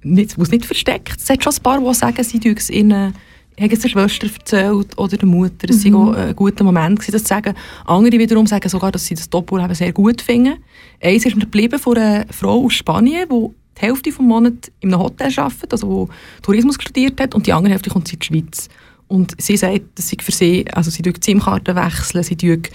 [0.05, 1.17] nicht, es nicht versteckt.
[1.19, 3.13] Es hat schon ein paar, die sagen, sie es ihnen
[3.57, 5.93] haben es der Schwester erzählt oder der Mutter, es mhm.
[5.93, 7.53] war ein guter Moment, das zu sagen.
[7.85, 10.57] Andere wiederum sagen sogar, dass sie das Doppelleben sehr gut finden.
[11.01, 14.93] Eins ist mir geblieben von einer Frau aus Spanien, die die Hälfte des Monats in
[14.93, 16.09] einem Hotel arbeitet, also
[16.41, 18.67] Tourismus studiert hat, und die andere Hälfte kommt in die Schweiz.
[19.07, 22.69] Und sie sagt, dass sie für sie, also sie tut SIM-Karten wechseln, sie tut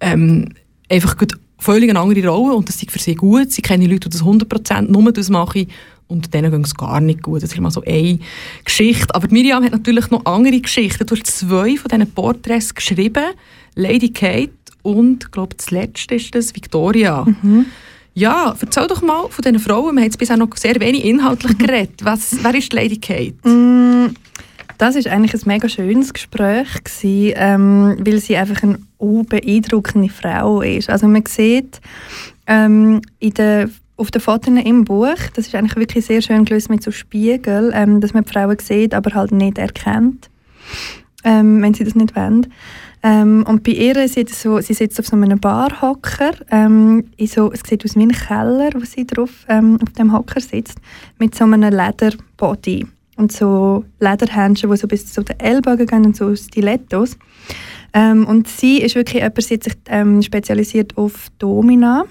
[0.00, 0.48] ähm,
[0.88, 1.16] einfach
[1.58, 3.52] völlig eine andere Rolle und das ist für sie gut.
[3.52, 5.66] Sie kennen Leute, die das 100% nur das machen
[6.10, 7.42] und denen geht es gar nicht gut.
[7.42, 8.18] Das ist mal so eine
[8.64, 9.14] Geschichte.
[9.14, 11.06] Aber Miriam hat natürlich noch andere Geschichten.
[11.06, 13.24] Du hast zwei von diesen Porträts geschrieben,
[13.74, 14.50] Lady Kate
[14.82, 17.24] und, ich glaube, das letzte ist das, Victoria.
[17.42, 17.66] Mhm.
[18.14, 19.94] Ja, erzähl doch mal von diesen Frauen.
[19.94, 22.04] Wir haben jetzt bisher noch sehr wenig inhaltlich geredet.
[22.04, 23.48] Was, wer ist Lady Kate?
[23.48, 24.14] Mm,
[24.78, 30.62] das ist eigentlich ein mega schönes Gespräch gewesen, ähm, weil sie einfach eine beeindruckende Frau
[30.62, 30.90] ist.
[30.90, 31.80] Also man sieht
[32.46, 33.70] ähm, in der
[34.00, 37.70] auf den Fotos im Buch, das ist eigentlich wirklich sehr schön gelöst mit so Spiegel,
[37.74, 40.30] ähm, dass man die Frauen sieht, aber halt nicht erkennt,
[41.22, 42.46] ähm, wenn sie das nicht wollen.
[43.02, 47.60] Ähm, und bei ihr sieht so, sie sitzt auf so einem Barhocker, ähm, so, es
[47.66, 50.78] sieht aus wie ein Keller, wo sie drauf ähm, auf dem Hocker sitzt,
[51.18, 52.86] mit so einem Lederbody
[53.16, 57.18] und so Lederhändchen, die so bis zu den Ellbogen gehen und so Stilettos.
[57.92, 62.04] Ähm, und sie ist wirklich jemand, sie hat sich ähm, spezialisiert auf Domina,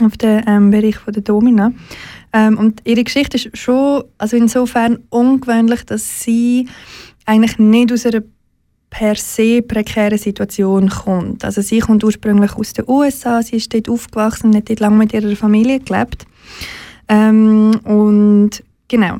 [0.00, 1.72] auf den ähm, Bereich von der Domina.
[2.32, 6.68] Ähm, und ihre Geschichte ist schon, also insofern ungewöhnlich, dass sie
[7.26, 8.22] eigentlich nicht aus einer
[8.90, 11.44] per se prekären Situation kommt.
[11.44, 14.96] Also sie kommt ursprünglich aus den USA, sie ist dort aufgewachsen und hat dort lange
[14.96, 16.26] mit ihrer Familie gelebt.
[17.08, 18.50] Ähm, und
[18.88, 19.18] genau,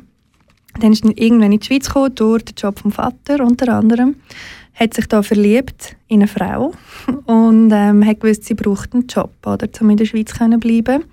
[0.81, 4.17] dann ist sie irgendwann in die Schweiz gekommen, durch den Job vom Vater unter anderem
[4.75, 6.73] hat sich da verliebt in eine Frau
[7.27, 11.05] und ähm, hat gewusst, sie braucht einen Job, oder, um in der Schweiz zu bleiben.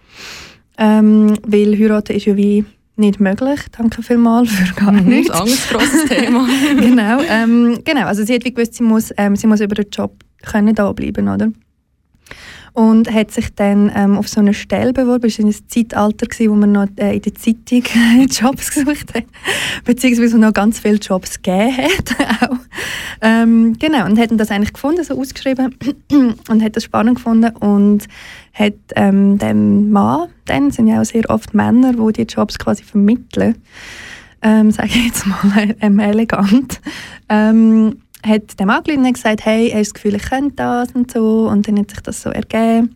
[0.78, 3.60] Ähm, weil heiraten ist ja wie nicht möglich.
[3.78, 5.32] Danke vielmals für gar mhm, nichts.
[5.32, 6.47] Ein anderes grosses Thema.
[6.80, 9.89] genau, ähm, genau, also sie hat wie gewusst, sie muss, ähm, sie muss über den
[9.91, 11.52] Job können da bleiben, oder?
[12.74, 15.24] und hat sich dann ähm, auf so eine Stelle beworben.
[15.24, 17.84] Das war ein Zeitalter, gewesen, wo man noch äh, in der Zeitung
[18.30, 19.26] Jobs gesucht hat,
[19.84, 22.50] beziehungsweise noch ganz viele Jobs gegeben hat.
[22.50, 22.58] auch.
[23.22, 25.76] Ähm, genau, und hat das eigentlich gefunden, so ausgeschrieben
[26.50, 28.08] und hat das spannend gefunden und
[28.54, 32.84] hat ähm, dem Mann, dann sind ja auch sehr oft Männer, die die Jobs quasi
[32.84, 33.56] vermitteln,
[34.41, 36.82] ähm, sage ich jetzt mal ähm, elegant,
[37.30, 41.12] ähm, hat dem angerufen und gesagt, hey, hast du das Gefühl, ich könnte das und
[41.12, 41.48] so.
[41.50, 42.96] Und dann hat sich das so ergeben,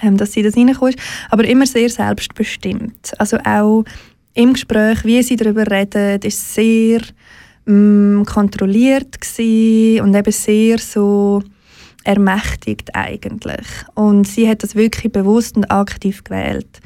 [0.00, 0.96] ähm, dass sie das reinkommt.
[1.30, 3.12] Aber immer sehr selbstbestimmt.
[3.18, 3.84] Also auch
[4.34, 7.00] im Gespräch, wie sie darüber reden, ist sehr
[7.70, 11.42] ähm, kontrolliert und eben sehr so
[12.04, 13.66] ermächtigt eigentlich.
[13.94, 16.80] Und sie hat das wirklich bewusst und aktiv gewählt.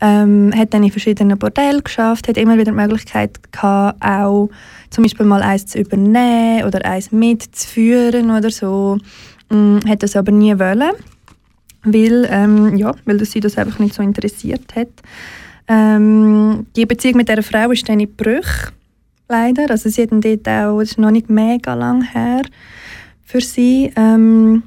[0.00, 4.50] Ähm, hat dann in verschiedenen Bordellen geschafft, hat immer wieder die Möglichkeit gehabt, auch
[4.90, 8.98] zum Beispiel mal eins zu übernehmen oder eins mitzuführen oder so.
[9.50, 10.92] Ähm, hat das aber nie wollen,
[11.84, 14.88] weil, ähm, ja, weil sie das einfach nicht so interessiert hat.
[15.68, 18.72] Ähm, die Beziehung mit dieser Frau ist dann in Bruch,
[19.34, 19.70] leider.
[19.70, 22.42] Also sie hat dort auch, das ist noch nicht mega lang her
[23.24, 23.92] für sie.
[23.96, 24.62] Ähm,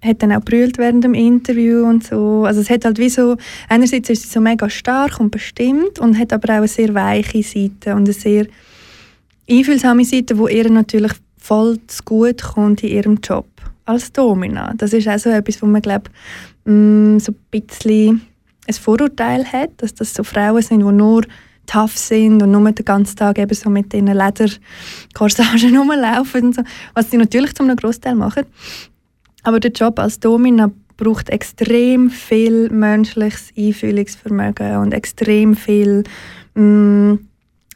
[0.00, 2.44] hat dann auch brüllt während dem Interview und so.
[2.44, 3.36] Also es hat halt wie so,
[3.68, 7.42] einerseits ist sie so mega stark und bestimmt und hat aber auch eine sehr weiche
[7.42, 8.46] Seite und eine sehr
[9.50, 13.46] einfühlsame Seite, wo ihr natürlich voll zu gut kommt in ihrem Job
[13.86, 14.72] als Domina.
[14.76, 16.10] Das ist auch so etwas, wo man glaube
[16.64, 18.20] mm, so ein bisschen
[18.68, 21.22] ein Vorurteil hat, dass das so Frauen sind, die nur
[21.68, 26.62] tough sind und nur den ganzen Tag eben so mit ihren Lederkorsagen rumlaufen und so,
[26.94, 28.44] was sie natürlich zu einem Großteil machen.
[29.44, 36.02] Aber der Job als Domina braucht extrem viel menschliches Einfühlungsvermögen und extrem viel
[36.54, 37.18] mh, mm,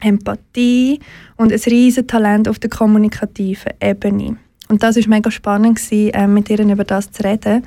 [0.01, 0.99] Empathie
[1.37, 4.37] und ein riesiges Talent auf der kommunikativen Ebene.
[4.67, 7.63] Und das war mega spannend, gewesen, äh, mit ihr über das zu reden.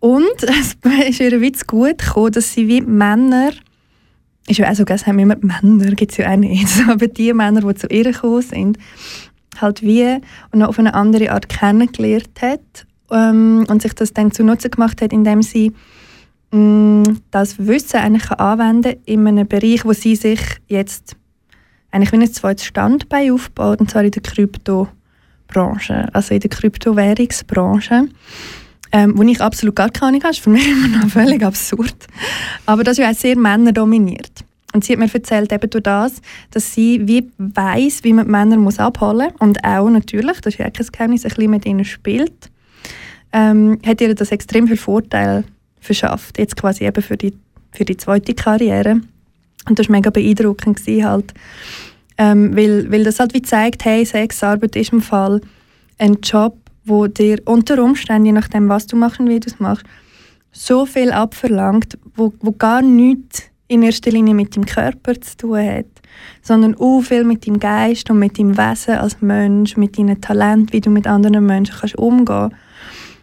[0.00, 0.76] Und es
[1.08, 3.52] ist ihr Witz gut gekommen, dass sie wie Männer,
[4.46, 7.32] ist ja auch so, es haben immer Männer, gibt es ja auch nicht, aber die
[7.32, 8.78] Männer, die zu ihr gekommen sind,
[9.60, 10.18] halt wie
[10.52, 15.12] und auf eine andere Art kennengelernt hat ähm, und sich das dann zunutze gemacht hat,
[15.12, 15.72] indem sie
[16.52, 21.16] mm, das Wissen eigentlich anwenden in einem Bereich, wo sie sich jetzt
[21.90, 28.08] eigentlich wie ein zweites Standbein aufbaut, und zwar in der Kryptobranche, also in der Kryptowährungsbranche.
[28.92, 31.94] Ähm, wo ich absolut gar keine Ahnung habe, ist für mich immer noch völlig absurd.
[32.66, 34.44] Aber das ist ja auch sehr männerdominiert.
[34.72, 38.30] Und sie hat mir erzählt, eben durch das, dass sie wie weiss, wie man die
[38.30, 39.40] Männer muss abholen muss.
[39.40, 42.50] Und auch natürlich, das ist ja kein Geheimnis, ein bisschen mit ihnen spielt.
[43.32, 45.44] Ähm, hat ihr das extrem viel Vorteil
[45.80, 46.38] verschafft.
[46.38, 47.34] Jetzt quasi eben für die,
[47.72, 49.00] für die zweite Karriere.
[49.68, 51.34] Und das war mega beeindruckend gewesen, halt.
[52.16, 55.40] Ähm, weil, weil das halt wie zeigt, hey, Sexarbeit ist im Fall
[55.98, 56.56] ein Job,
[56.90, 59.86] wo dir unter Umständen, je nachdem, was du machst und wie du es machst,
[60.52, 65.58] so viel abverlangt, wo, wo gar nichts in erster Linie mit dem Körper zu tun
[65.58, 65.86] hat,
[66.42, 70.72] sondern auch viel mit dem Geist und mit dem Wesen als Mensch, mit deinem Talent,
[70.72, 72.52] wie du mit anderen Menschen kannst umgehen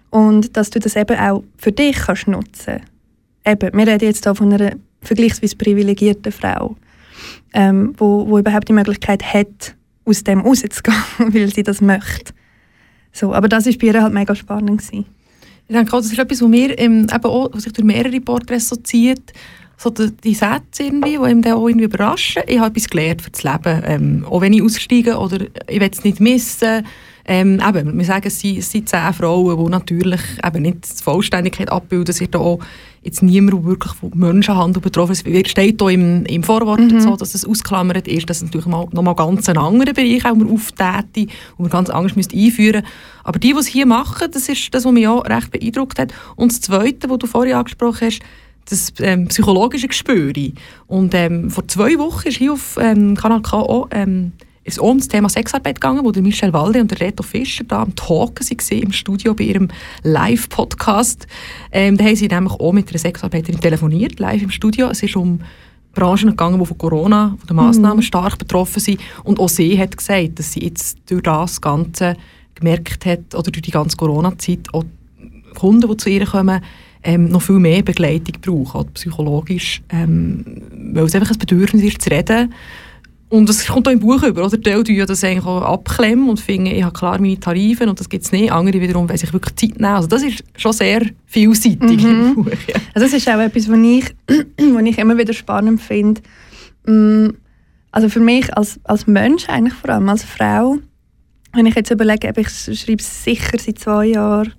[0.09, 2.81] und dass du das eben auch für dich kannst nutzen.
[3.45, 6.77] Eben, wir reden jetzt hier von einer vergleichsweise privilegierten Frau,
[7.53, 9.75] ähm, wo, wo überhaupt die Möglichkeit hat,
[10.05, 12.33] aus dem rauszugehen, weil sie das möchte.
[13.17, 14.79] So, aber das war bei ihr halt mega spannend.
[14.79, 15.05] Gewesen.
[15.67, 18.21] Ich denke auch, das ist etwas, was, mir, ähm, eben auch, was sich durch mehrere
[18.21, 19.33] Porträts so zieht,
[19.75, 22.43] so die, die Sätze irgendwie, die ihm dann auch irgendwie überraschen.
[22.47, 23.81] Ich habe etwas gelernt für das Leben.
[23.85, 26.85] Ähm, auch wenn ich aussteige oder ich will es nicht missen.
[27.29, 31.03] Ähm, eben, wir sagen, es sind, es sind zehn Frauen, die natürlich eben nicht die
[31.03, 32.09] Vollständigkeit abbilden.
[32.09, 32.59] Es wird auch
[33.01, 35.27] jetzt niemand, wirklich von Menschenhandel betroffen ist.
[35.27, 37.01] Es steht hier im, im Vorwort, mhm.
[37.01, 38.29] so, dass es ausklammert ist.
[38.29, 41.89] Das ist natürlich mal, nochmal ganz ein anderer Bereich, wo wir auftäten und wir ganz
[41.89, 42.83] anders müssen einführen
[43.25, 46.13] Aber die, die es hier machen, das ist das, was mich auch recht beeindruckt hat.
[46.37, 48.21] Und das Zweite, was du vorhin angesprochen hast,
[48.69, 50.33] das ähm, psychologische Gespür.
[50.87, 54.33] Und ähm, vor zwei Wochen ist hier auf ähm, Kanal K auch, ähm,
[54.67, 57.83] ist um das Thema Sexarbeit gegangen, wo der Michel Walde und der Reto Fischer da
[57.83, 59.69] am Talken waren im Studio bei ihrem
[60.03, 61.25] Live-Podcast.
[61.71, 64.89] Ähm, da haben sie nämlich auch mit einer Sexarbeiterin telefoniert, live im Studio.
[64.89, 65.39] Es ist um
[65.93, 68.01] Branchen gegangen, die von Corona, von den Massnahmen mhm.
[68.01, 68.99] stark betroffen sind.
[69.23, 72.17] Und auch sie hat gesagt, dass sie jetzt durch das Ganze
[72.53, 74.83] gemerkt hat, oder durch die ganze Corona-Zeit, auch
[75.57, 76.61] Kunden, die zu ihr kommen,
[77.03, 80.43] ähm, noch viel mehr Begleitung brauchen, auch psychologisch, ähm,
[80.93, 82.53] weil es einfach ein Bedürfnis ist, zu reden.
[83.29, 84.61] Und das kommt auch im Buch über, oder?
[84.61, 88.07] Teil ja das eigentlich auch abklemmen und finden, ich habe klar meine Tarife und das
[88.07, 88.51] gibt es nicht.
[88.51, 89.95] Andere wiederum weil sich wirklich Zeit nehmen.
[89.95, 92.09] Also das ist schon sehr vielseitig mhm.
[92.09, 92.47] im Buch.
[92.67, 92.75] Ja.
[92.93, 94.15] Also das ist auch etwas, was ich,
[94.73, 96.21] was ich immer wieder spannend finde.
[96.85, 97.31] Mm,
[97.91, 100.77] also für mich als, als Mensch, eigentlich vor allem als Frau,
[101.53, 104.53] wenn ich jetzt überlege, ich schreibe sicher seit zwei Jahren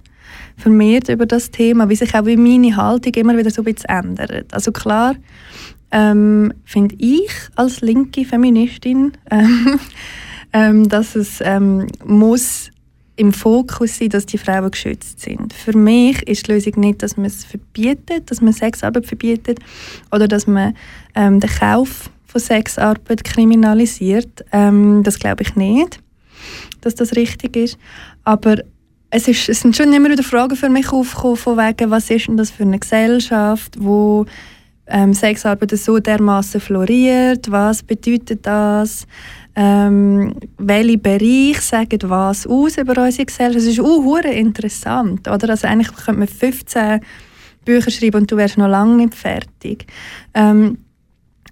[0.59, 3.89] vermehrt über das Thema, wie sich auch wie meine Haltung immer wieder so ein bisschen
[3.89, 4.53] ändert.
[4.53, 5.15] Also klar,
[5.91, 9.81] ähm, finde ich als linke Feministin, ähm,
[10.53, 12.71] ähm, dass es ähm, muss
[13.17, 15.53] im Fokus sein, dass die Frauen geschützt sind.
[15.53, 19.59] Für mich ist die Lösung nicht, dass man es verbietet, dass man Sexarbeit verbietet
[20.13, 20.75] oder dass man
[21.17, 24.45] ähm, den Kauf von Sexarbeit kriminalisiert.
[24.53, 25.99] Das glaube ich nicht,
[26.83, 27.79] dass das richtig ist.
[28.23, 28.59] Aber
[29.11, 32.29] es, ist, es sind schon immer wieder Fragen für mich aufgekommen, von wegen, was ist
[32.29, 34.27] denn das für eine Gesellschaft, wo
[34.89, 39.07] ähm, Sexarbeit so dermaßen floriert, was bedeutet das,
[39.55, 43.57] ähm, welche Bereiche sagen was aus über unsere Gesellschaft.
[43.57, 45.51] Das ist auch interessant, oder?
[45.51, 47.01] Also eigentlich könnte man 15
[47.65, 49.87] Bücher schreiben und du wärst noch lange nicht fertig.
[50.35, 50.79] Ähm,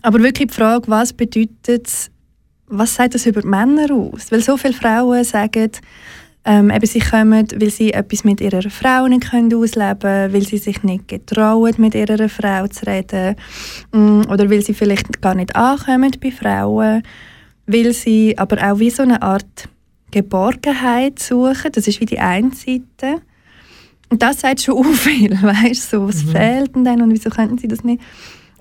[0.02, 2.10] aber wirklich die Frage, was bedeutet
[2.68, 4.30] was sagt das über Männer aus?
[4.30, 5.70] Weil so viele Frauen sagen,
[6.46, 10.42] ähm, eben, sie kommen, weil sie etwas mit ihrer Frau nicht können ausleben können, weil
[10.42, 13.34] sie sich nicht getrauen, mit ihrer Frau zu reden.
[13.92, 17.02] Ähm, oder weil sie vielleicht gar nicht ankommen bei Frauen.
[17.66, 19.68] Weil sie aber auch wie so eine Art
[20.12, 21.72] Geborgenheit suchen.
[21.72, 23.22] Das ist wie die eine Seite.
[24.08, 26.28] Und das sagt schon auch viel, weißt so, was mhm.
[26.28, 28.00] fehlt denn und wieso könnten sie das nicht?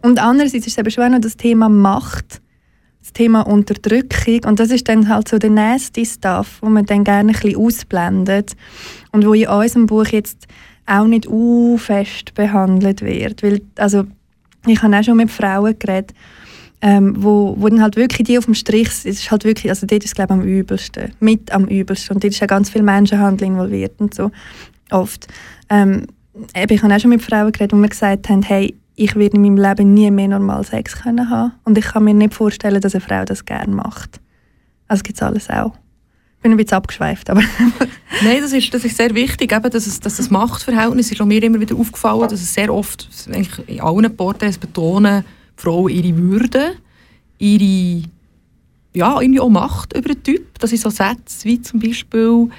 [0.01, 2.41] Und andererseits ist es eben schon auch noch das Thema Macht
[3.05, 4.45] das Thema Unterdrückung.
[4.45, 7.57] Und das ist dann halt so der nasty Stuff, wo man dann gerne ein bisschen
[7.57, 8.55] ausblendet
[9.11, 10.47] und wo in unserem Buch jetzt
[10.87, 13.43] auch nicht u fest behandelt wird.
[13.43, 14.05] Weil, also,
[14.65, 16.13] ich habe auch schon mit Frauen geredet,
[16.81, 19.11] ähm, wo, wo dann halt wirklich die auf dem Strich sind.
[19.11, 22.23] ist halt wirklich, also dort ist es glaube ich am übelsten, mit am übelsten und
[22.23, 24.31] dort ist ja ganz viel Menschenhandel involviert und so,
[24.91, 25.27] oft.
[25.69, 26.07] Ähm,
[26.53, 29.41] ich habe auch schon mit Frauen geredet, wo mir gesagt haben, hey, ich werde in
[29.41, 32.95] meinem Leben nie mehr normal Sex können haben und ich kann mir nicht vorstellen, dass
[32.95, 34.19] eine Frau das gerne macht.
[34.87, 35.73] Also gibt es alles auch.
[36.37, 37.41] Ich bin ein bisschen abgeschweift, aber...
[38.23, 41.43] Nein, das ist, das ist sehr wichtig, eben, dass, es, dass das Machtverhältnis ist mir
[41.43, 45.25] immer wieder aufgefallen, dass es sehr oft, eigentlich in allen Porträts betonen,
[45.55, 46.73] Frauen ihre Würde,
[47.39, 48.03] ihre
[48.93, 50.57] ja, irgendwie auch Macht über den Typ.
[50.59, 52.49] Das sind so Sätze wie zum Beispiel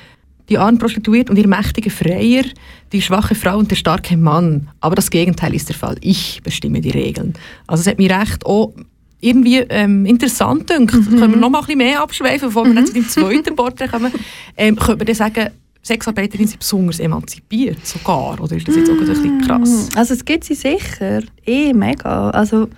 [0.48, 2.44] die arme Prostituierte und ihr mächtige Freier,
[2.92, 4.68] die schwache Frau und der starke Mann.
[4.80, 5.96] Aber das Gegenteil ist der Fall.
[6.00, 7.34] Ich bestimme die Regeln.
[7.66, 8.72] Also es hat mich recht auch
[9.20, 10.94] irgendwie ähm, interessant gedacht.
[10.94, 11.18] Mhm.
[11.18, 12.86] Können wir noch mal ein bisschen mehr abschweifen, bevor wir mhm.
[12.86, 14.12] zu dem zweiten Porträt kommen.
[14.56, 15.50] Ähm, könnte man dann sagen,
[15.82, 18.40] Sexarbeiterinnen sind besonders emanzipiert sogar?
[18.40, 19.88] Oder ist das jetzt auch ein bisschen krass?
[19.94, 21.22] Also es gibt sie sicher.
[21.44, 22.30] Eh, mega.
[22.30, 22.68] Also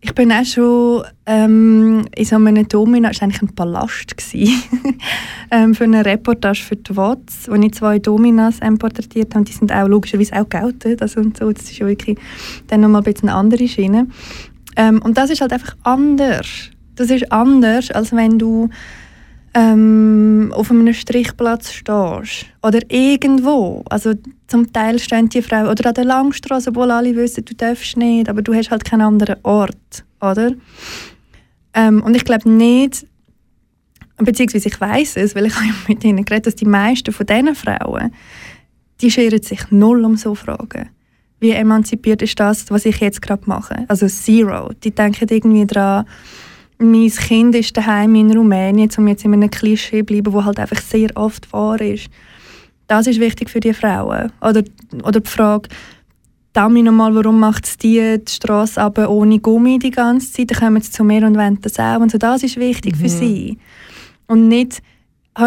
[0.00, 4.14] ich bin auch schon ähm, in so einem Domina, das war eigentlich ein Palast,
[5.50, 9.44] ähm, für eine Reportage für die WOTS, wo ich zwei Dominas ähm, porträtiert habe.
[9.44, 11.02] Die sind auch logischerweise auch geoutet.
[11.02, 11.50] Also und so.
[11.50, 12.16] Das ist ja wirklich
[12.68, 14.06] dann nochmal ein bisschen eine andere Schiene.
[14.76, 16.70] Ähm, und das ist halt einfach anders.
[16.94, 18.70] Das ist anders, als wenn du
[19.58, 23.82] ähm, auf einem Strichplatz stehst oder irgendwo.
[23.90, 24.14] Also
[24.46, 28.28] zum Teil stehen die Frauen oder an der Langstrasse, obwohl alle wissen, du darfst nicht,
[28.28, 30.52] aber du hast halt keinen anderen Ort, oder?
[31.74, 33.04] Ähm, und ich glaube nicht,
[34.16, 37.56] beziehungsweise ich weiß es, weil ich habe mit ihnen geredet, dass die meisten von diesen
[37.56, 38.12] Frauen,
[39.00, 40.90] die scheren sich null um so Fragen.
[41.40, 43.84] Wie emanzipiert ist das, was ich jetzt gerade mache?
[43.88, 44.70] Also zero.
[44.84, 46.04] Die denken irgendwie daran,
[46.78, 50.60] mein Kind ist daheim in Rumänien, um jetzt in einem Klischee zu bleiben, wo halt
[50.60, 52.08] einfach sehr oft wahr ist.
[52.86, 54.32] Das ist wichtig für die Frauen.
[54.40, 54.62] Oder,
[55.02, 55.68] oder die Frage,
[56.52, 60.50] Dami nochmal, warum macht es die, die Straße aber ohne Gummi die ganze Zeit?
[60.52, 62.00] Dann kommen sie zu mir und wollen das auch.
[62.00, 63.00] Und so, das ist wichtig mhm.
[63.00, 63.58] für sie.
[64.26, 64.80] Und nicht,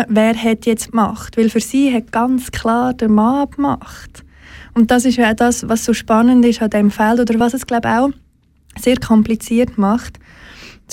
[0.07, 1.37] wer hat jetzt gemacht.
[1.37, 4.23] Weil für sie hat ganz klar der Mann gemacht.
[4.73, 7.53] Und das ist ja auch das, was so spannend ist an diesem Feld oder was
[7.53, 8.11] es, glaube ich, auch
[8.79, 10.20] sehr kompliziert macht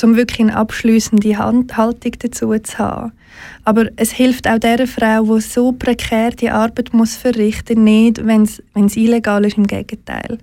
[0.05, 3.13] um wirklich eine abschließende Haltung dazu zu haben.
[3.65, 8.43] Aber es hilft auch der Frau, die so prekär die Arbeit muss verrichten nicht, wenn
[8.43, 10.39] es illegal ist, im Gegenteil.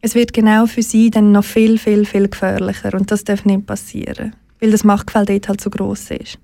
[0.00, 3.66] Es wird genau für sie dann noch viel, viel, viel gefährlicher und das darf nicht
[3.66, 6.38] passieren, weil das Machtgefälle dort halt so groß ist.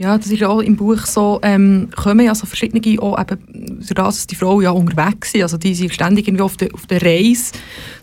[0.00, 3.88] Ja, das ist auch im Buch so, ähm, kommen ja so verschiedene, auch eben, durch
[3.88, 6.86] das, dass die Frauen ja unterwegs sind, also die sind ständig irgendwie auf der, auf
[6.86, 7.50] der Reise,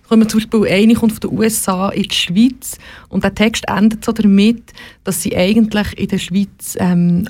[0.10, 2.78] kommen zum Beispiel eine kommt von den USA in die Schweiz
[3.08, 4.74] und der Text endet so damit,
[5.06, 7.30] dass sie eigentlich in der Schweiz ähm,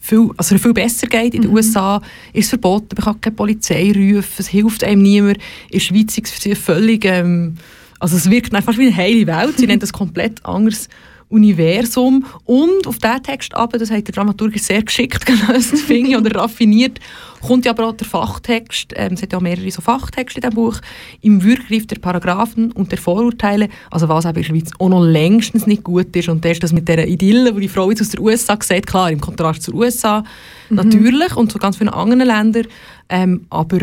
[0.00, 1.34] viel, also viel besser geht.
[1.34, 1.56] In den mhm.
[1.58, 2.00] USA
[2.32, 5.36] ist es verboten, man kann keine Polizei rufen, es hilft einem niemand.
[5.68, 7.58] In der Schweiz ist es völlig, ähm,
[8.00, 10.88] also es wirkt einfach wie eine heile Welt, sie nennt das komplett anders
[11.28, 12.24] Universum.
[12.44, 16.40] Und auf diesen Text aber, das hat der Dramaturg sehr geschickt gelöst, finde ich, oder
[16.40, 16.98] raffiniert,
[17.40, 20.54] kommt ja aber auch der Fachtext, ähm, es hat ja mehrere so Fachtexte in diesem
[20.54, 20.80] Buch,
[21.20, 25.04] im Würgriff der Paragraphen und der Vorurteile, also was eben in der Schweiz auch noch
[25.04, 28.00] längstens nicht gut ist und das ist das mit dieser Idylle, wo die Frau jetzt
[28.00, 30.24] aus der USA sieht, klar, im Kontrast zur USA
[30.68, 30.76] mhm.
[30.76, 32.66] natürlich und zu ganz vielen anderen Ländern,
[33.08, 33.78] ähm, aber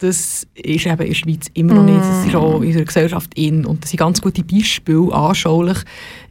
[0.00, 2.00] das ist eben in der Schweiz immer noch nicht.
[2.00, 3.66] Das ist auch in unserer Gesellschaft in.
[3.66, 5.78] Und das sind ganz gute Beispiele, anschaulich.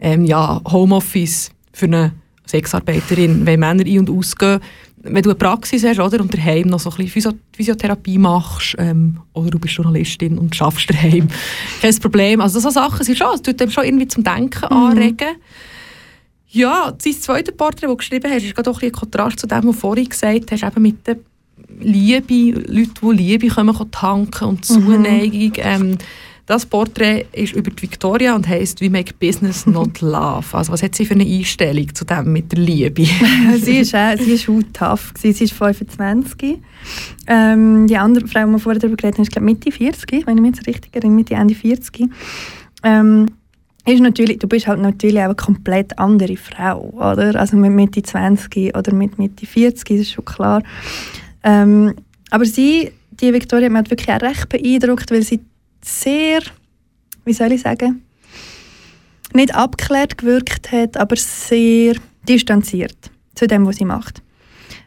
[0.02, 2.14] Ähm, ja, Homeoffice für eine
[2.48, 4.60] Sexarbeiterin, wenn Männer ein- und ausgehen.
[5.02, 9.20] Wenn du eine Praxis hast oder, und daheim noch so ein bisschen Physiotherapie machst ähm,
[9.34, 11.28] oder du bist Journalistin und schaffst daheim,
[11.82, 12.42] kein Problem.
[12.42, 14.78] Also so Sachen sind schon, es tut einem schon irgendwie zum Denken mhm.
[14.78, 15.38] anregen.
[16.52, 19.58] Ja, dein zweite Porträt, das du geschrieben hast, ist gerade auch ein Kontrast zu dem,
[19.58, 21.20] was du vorhin gesagt hast, eben mit den
[21.80, 24.64] Liebe, Leute, die Liebe kommen, tanken und mhm.
[24.64, 25.54] Zuneigung.
[25.58, 25.98] Ähm,
[26.50, 30.46] das Porträt ist über die Victoria und heißt «We make business, not love».
[30.52, 33.06] Also was hat sie für eine Einstellung zu dem mit der Liebe?
[33.62, 35.14] sie ist auch, sie ist auch tough.
[35.16, 36.58] Sie ist 25.
[37.28, 40.38] Ähm, die andere Frau, die wir vorher darüber geredet haben, ist glaube Mitte 40, wenn
[40.38, 42.10] ich mich jetzt richtig erinnere, Mitte, Ende 40.
[42.82, 43.28] Ähm,
[43.86, 47.40] ist natürlich, du bist halt natürlich auch eine komplett andere Frau, oder?
[47.40, 50.64] Also mit Mitte 20 oder mit Mitte 40, das ist schon klar.
[51.44, 51.96] Ähm,
[52.30, 55.40] aber sie, die Victoria, hat mich wirklich auch recht beeindruckt, weil sie
[55.84, 56.42] sehr,
[57.26, 58.04] wie soll ich sagen,
[59.34, 61.96] nicht abgeklärt gewirkt hat, aber sehr
[62.28, 64.22] distanziert zu dem, was sie macht.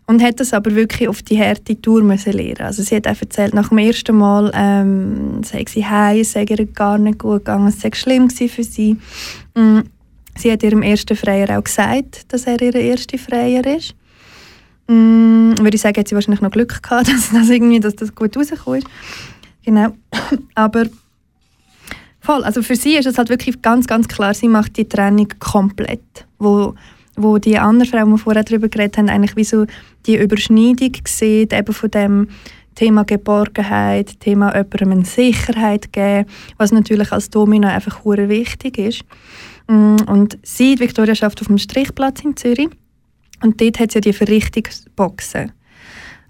[0.07, 2.63] Und hat das aber wirklich auf die harte Tour müssen lernen.
[2.63, 6.45] Also sie hat auch erzählt, nach dem ersten Mal ähm, sei sie heim, es sei
[6.45, 8.97] ihr gar nicht gut gegangen, es sei schlimm für sie.
[9.55, 9.81] Mm,
[10.37, 13.95] sie hat ihrem ersten Freier auch gesagt, dass er ihr erster Freier ist.
[14.93, 18.15] Mm, würde ich sagen, hat sie wahrscheinlich noch Glück gehabt, dass, dass, irgendwie, dass das
[18.15, 18.89] gut rausgekommen ist.
[19.65, 19.95] Genau.
[20.55, 20.85] Aber
[22.21, 25.29] voll, also für sie ist es halt wirklich ganz, ganz klar, sie macht die Trennung
[25.39, 26.27] komplett.
[26.39, 26.75] Wo,
[27.17, 29.67] wo die anderen Frauen, die wir vorher darüber geredet haben, eigentlich wie so
[30.07, 32.29] die Überschneidung sieht, eben von dem
[32.75, 36.27] Thema Geborgenheit, Thema jemandem eine Sicherheit geben,
[36.57, 39.05] was natürlich als Domino einfach wichtig ist.
[39.69, 42.71] Mm, und sie, Victoria, schafft auf dem Strichplatz in Zürich
[43.43, 45.53] und dort hat es ja die Verrichtungsboxen.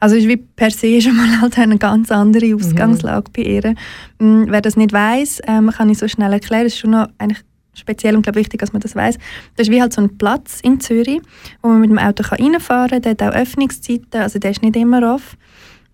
[0.01, 2.57] Also ist wie per se schon mal halt eine ganz andere mhm.
[2.57, 3.33] Ausgangslage mhm.
[3.33, 3.75] bei ihr.
[4.21, 6.67] Ähm, wer das nicht weiß, ähm, kann ich so schnell erklären.
[6.67, 7.45] Es ist schon noch eigentlich
[7.75, 9.17] speziell und glaube wichtig, dass man das weiß.
[9.57, 11.21] Das ist wie halt so ein Platz in Zürich,
[11.63, 13.03] wo man mit dem Auto kann reinfahren kann.
[13.03, 15.37] Der hat auch Öffnungszeiten, also der ist nicht immer off.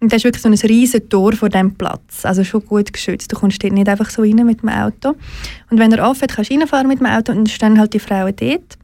[0.01, 3.33] Und das ist wirklich so ein riesiges Tor vor diesem Platz, also schon gut geschützt.
[3.33, 5.17] Du kommst dort nicht einfach so rein mit dem Auto.
[5.71, 7.95] Und wenn er offen hat, kannst du reinfahren mit dem Auto und dann stehen halt
[7.95, 8.79] die Frauen dort.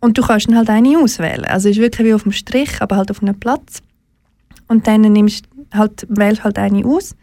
[0.00, 1.44] Und du kannst dann halt eine auswählen.
[1.44, 3.82] Also es ist wirklich wie auf dem Strich, aber halt auf einem Platz.
[4.68, 7.14] Und dann nimmst halt, wählst halt eine aus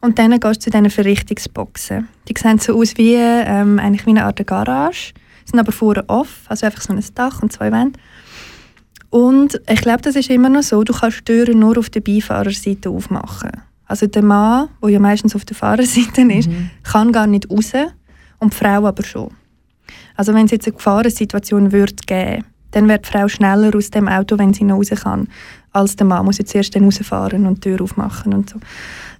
[0.00, 2.08] und dann gehst du zu diesen Verrichtungsboxen.
[2.28, 5.12] Die sehen so aus wie, ähm, eigentlich wie eine Art Garage,
[5.44, 7.98] sind aber vorne off, also einfach so ein Dach und zwei Wände.
[9.10, 12.90] Und ich glaube, das ist immer noch so, du kannst Türen nur auf der Beifahrerseite
[12.90, 13.50] aufmachen.
[13.86, 16.70] Also der Mann, der ja meistens auf der Fahrerseite ist, mhm.
[16.82, 17.72] kann gar nicht raus
[18.38, 19.30] und die Frau aber schon.
[20.16, 24.08] Also wenn es jetzt eine Gefahrensituation würde geben, dann wird die Frau schneller aus dem
[24.08, 25.28] Auto, wenn sie noch raus kann,
[25.72, 28.58] als der Mann muss jetzt erst dann rausfahren und die Tür aufmachen und so.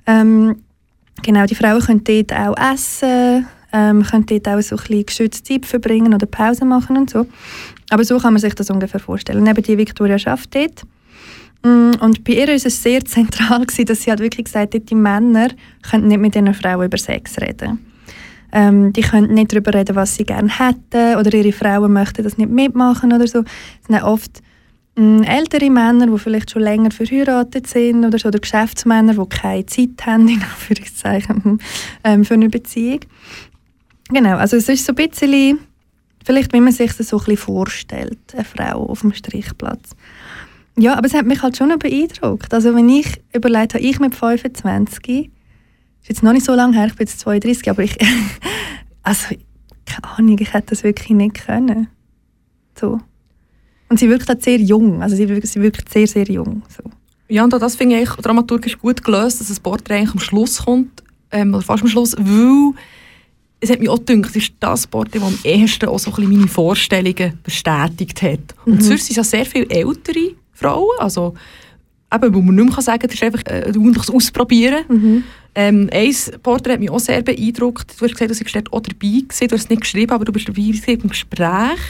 [0.07, 0.57] Ähm,
[1.21, 5.43] Genau, die Frauen können dort auch essen, ähm, können dort auch so ein bisschen geschützte
[5.43, 7.27] Zeit verbringen oder Pause machen und so.
[7.91, 9.45] Aber so kann man sich das ungefähr vorstellen.
[9.45, 10.83] Neben die Victoria schafft dort.
[11.63, 14.95] Mm, und bei ihr war es sehr zentral, dass sie halt wirklich gesagt hat, die
[14.95, 15.49] Männer
[15.89, 17.79] können nicht mit diesen Frauen über Sex reden.
[18.53, 22.37] Ähm, die können nicht darüber reden, was sie gerne hätten oder ihre Frauen möchten das
[22.37, 23.41] nicht mitmachen oder so.
[23.41, 24.43] Es sind oft
[24.95, 29.65] Mm, ältere Männer, die vielleicht schon länger verheiratet sind oder so, oder Geschäftsmänner, die keine
[29.65, 31.61] Zeit haben, in Anführungszeichen,
[32.05, 33.01] ähm, für eine Beziehung.
[34.11, 35.61] Genau, also es ist so ein bisschen,
[36.25, 39.97] vielleicht wie man sich das so ein bisschen vorstellt, eine Frau auf dem Strichplatz.
[40.77, 42.53] Ja, aber es hat mich halt schon beeindruckt.
[42.53, 45.31] Also wenn ich überlegt habe, ich mit 25,
[46.03, 47.97] ist jetzt noch nicht so lange her, ich bin jetzt 32, aber ich,
[49.03, 49.29] also
[49.87, 51.89] keine Ahnung, ich hätte das wirklich nicht können.
[52.79, 53.01] So.
[53.89, 56.63] Und sie wirkt halt sehr jung, also sie wirkt, sie wirkt sehr, sehr jung.
[56.69, 56.83] So.
[57.29, 61.03] Ja, und das finde ich dramaturgisch gut gelöst, dass das Porträt eigentlich am Schluss kommt,
[61.31, 62.75] ähm, oder fast am Schluss, weil
[63.61, 66.17] es hat mich auch gedacht, es ist das Porträt, das am ehesten auch so ein
[66.17, 68.55] bisschen meine Vorstellungen bestätigt hat.
[68.67, 68.81] Und mhm.
[68.81, 71.35] sonst sind es ja sehr viele ältere Frauen, also
[72.15, 74.85] eben, wo man nicht mehr sagen kann, das ist einfach äh, ein ordentliches Ausprobieren.
[74.89, 75.25] Mhm.
[75.55, 78.01] Ähm, ein Porträt hat mich auch sehr beeindruckt.
[78.01, 79.49] Du hast gesagt, du warst dort auch dabei gewesen.
[79.49, 81.81] Du hast es nicht geschrieben, aber du bist dabei im Gespräch.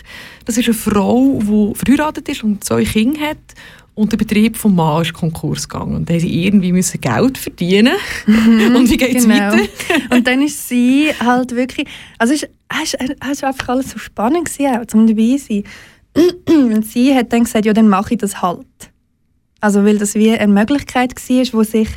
[0.45, 3.39] Das ist eine Frau, die verheiratet ist und zwei Kinder hat.
[3.95, 5.97] Und der Betrieb des Mann ist Konkurs gegangen.
[5.97, 7.95] Und sie irgendwie müssen Geld verdienen.
[8.27, 9.53] Mhm, und wie geht es genau.
[9.53, 9.69] weiter?
[10.11, 11.87] und dann ist sie halt wirklich...
[12.19, 15.65] Also es war einfach alles so spannend, gewesen, auch, um dabei zu sein.
[16.47, 18.92] und sie hat dann gesagt, ja, dann mache ich das halt.
[19.63, 21.89] Also weil das wie eine Möglichkeit war, die sich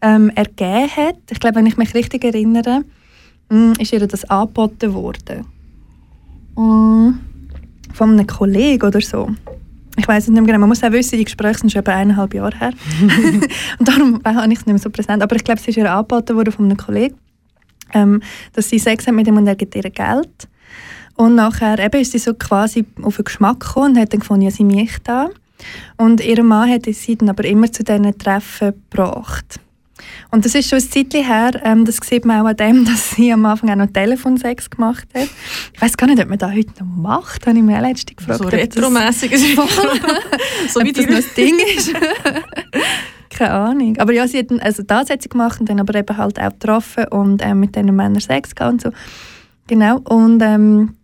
[0.00, 1.16] ähm, ergeben hat.
[1.30, 2.84] Ich glaube, wenn ich mich richtig erinnere,
[3.50, 5.44] mm, ist ihr das angeboten worden.
[6.54, 7.18] Mm,
[7.92, 9.30] von einem Kollegen oder so.
[9.96, 10.60] Ich weiß es nicht mehr genau.
[10.60, 12.72] Man muss auch wissen, die Gespräche sind schon etwa eineinhalb Jahre her.
[13.80, 15.20] und darum habe ich es nicht mehr so präsent.
[15.20, 17.16] Aber ich glaube, es ist ihr angeboten worden von einem Kollegen,
[17.94, 20.48] ähm, dass sie Sex hat mit ihm und er gibt ihr Geld.
[21.16, 24.42] Und nachher eben ist sie so quasi auf den Geschmack gekommen und hat dann gefunden,
[24.42, 25.30] ja, sie mich da.
[25.96, 29.60] Und ihr Mann hat sie dann aber immer zu diesen Treffen gebracht.
[30.30, 31.50] Und das ist schon ein Zeitchen her.
[31.64, 35.08] Ähm, das sieht man auch an dem, dass sie am Anfang auch noch Telefonsex gemacht
[35.14, 35.28] hat.
[35.72, 38.38] Ich weiß gar nicht, ob man das heute noch macht, habe ich mir letztens gefragt.
[38.38, 39.44] So retromässig ist
[40.68, 41.92] so wie das noch das Ding ist.
[43.30, 43.96] Keine Ahnung.
[43.98, 46.50] Aber ja, sie hat also das hat sie gemacht und dann aber eben halt auch
[46.50, 48.90] getroffen und ähm, mit diesen Männern Sex gehabt und so.
[49.66, 49.98] Genau.
[49.98, 50.94] Und ähm,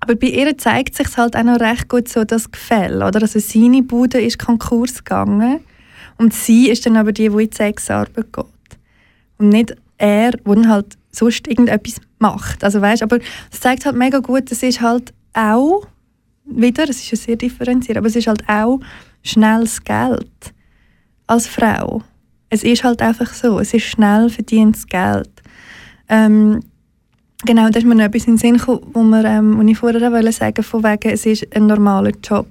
[0.00, 3.22] aber bei ihr zeigt sich halt auch noch recht gut so das Gefälle, oder?
[3.22, 5.60] Also seine Bude ist Konkurs gegangen
[6.16, 8.44] und sie ist dann aber die, die in die Sexarbeit geht.
[9.38, 12.64] Und nicht er, der dann halt sonst irgendetwas macht.
[12.64, 13.18] Also weißt, aber
[13.52, 15.86] es zeigt halt mega gut, es ist halt auch,
[16.44, 18.80] wieder, es ist ja sehr differenziert, aber es ist halt auch
[19.22, 20.54] schnelles Geld
[21.26, 22.02] als Frau.
[22.48, 25.30] Es ist halt einfach so, es ist schnell verdientes Geld.
[26.08, 26.60] Ähm,
[27.44, 29.78] Genau, da ist mir noch etwas in den Sinn gekommen, wo, wir, ähm, wo ich
[29.78, 32.46] vorher wollte sagen von wegen, es ist ein normaler Job.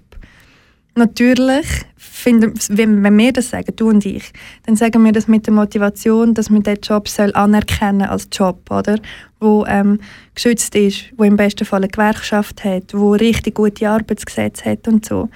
[0.95, 4.31] Natürlich, finden, wenn, wenn wir das sagen, du und ich,
[4.65, 8.69] dann sagen wir das mit der Motivation, dass man diesen Job soll anerkennen als Job,
[8.71, 8.99] oder?
[9.39, 9.99] Wo ähm,
[10.33, 15.05] geschützt ist, wo im besten Fall eine Gewerkschaft hat, wo richtig gute Arbeitsgesetze hat und
[15.05, 15.29] so.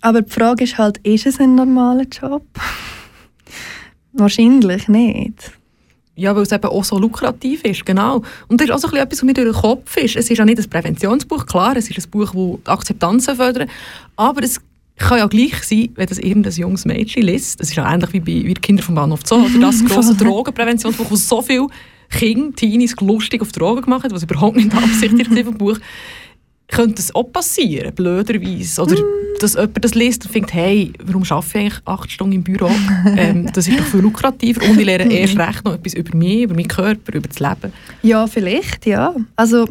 [0.00, 2.44] Aber die Frage ist halt, ist es ein normaler Job?
[4.12, 5.52] Wahrscheinlich nicht.
[6.14, 8.22] Ja, weil es eben auch so lukrativ ist, genau.
[8.48, 10.16] Und das ist auch so etwas, was mir durch den Kopf ist.
[10.16, 13.70] Es ist ja nicht ein Präventionsbuch, klar, es ist ein Buch, das die Akzeptanz fördert,
[14.16, 14.60] aber es
[14.96, 17.60] kann ja gleich sein, wenn das irgendein junges Mädchen liest.
[17.60, 21.10] Das ist ja ähnlich wie bei wie Kinder vom Bahnhof Zoo, oder das grosse Drogenpräventionsbuch,
[21.10, 21.68] wo so viele
[22.10, 25.78] Kinder, Teenies lustig auf Drogen gemacht haben, was überhaupt nicht beabsichtigt ist im Buch
[26.72, 28.82] könnte es auch passieren, blöderweise.
[28.82, 29.38] Oder mm.
[29.40, 32.70] dass jemand das liest und denkt, hey, warum arbeite ich eigentlich acht Stunden im Büro?
[33.16, 36.42] ähm, das ist doch viel lukrativer und ich lerne erst recht noch etwas über mich,
[36.42, 37.72] über meinen Körper, über das Leben.
[38.02, 39.14] Ja, vielleicht, ja.
[39.36, 39.68] Also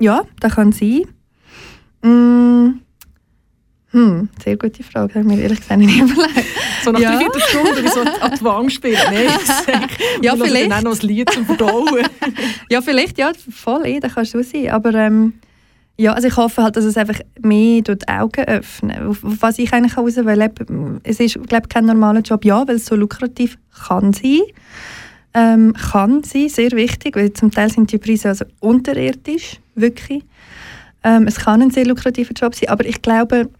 [0.00, 1.02] ja, das kann sein.
[2.02, 2.80] Mm,
[3.90, 6.44] hm, sehr gute Frage, habe ich mir ehrlich gesagt nicht überlegt.
[6.84, 7.12] So nach Ja.
[7.12, 8.98] dreiviertel Stunde wie so an die Wange spielen.
[9.06, 9.28] Nein,
[10.22, 10.70] Ja, vielleicht.
[10.70, 12.06] dann auch noch ein Lied zum Verdauen.
[12.70, 14.70] Ja, vielleicht, ja, voll, eh, das kann schon sein.
[14.70, 15.34] Aber ähm,
[15.98, 18.98] ja, also ich hoffe halt, dass es einfach mehr die Augen öffnet.
[19.22, 22.86] Was ich eigentlich heraus will, es ist, glaube ich, kein normaler Job, ja, weil es
[22.86, 24.42] so lukrativ kann sein.
[25.32, 30.24] Ähm, kann sein, sehr wichtig, weil zum Teil sind die Preise also unterirdisch, wirklich.
[31.02, 33.50] Ähm, es kann ein sehr lukrativer Job sein, aber ich glaube,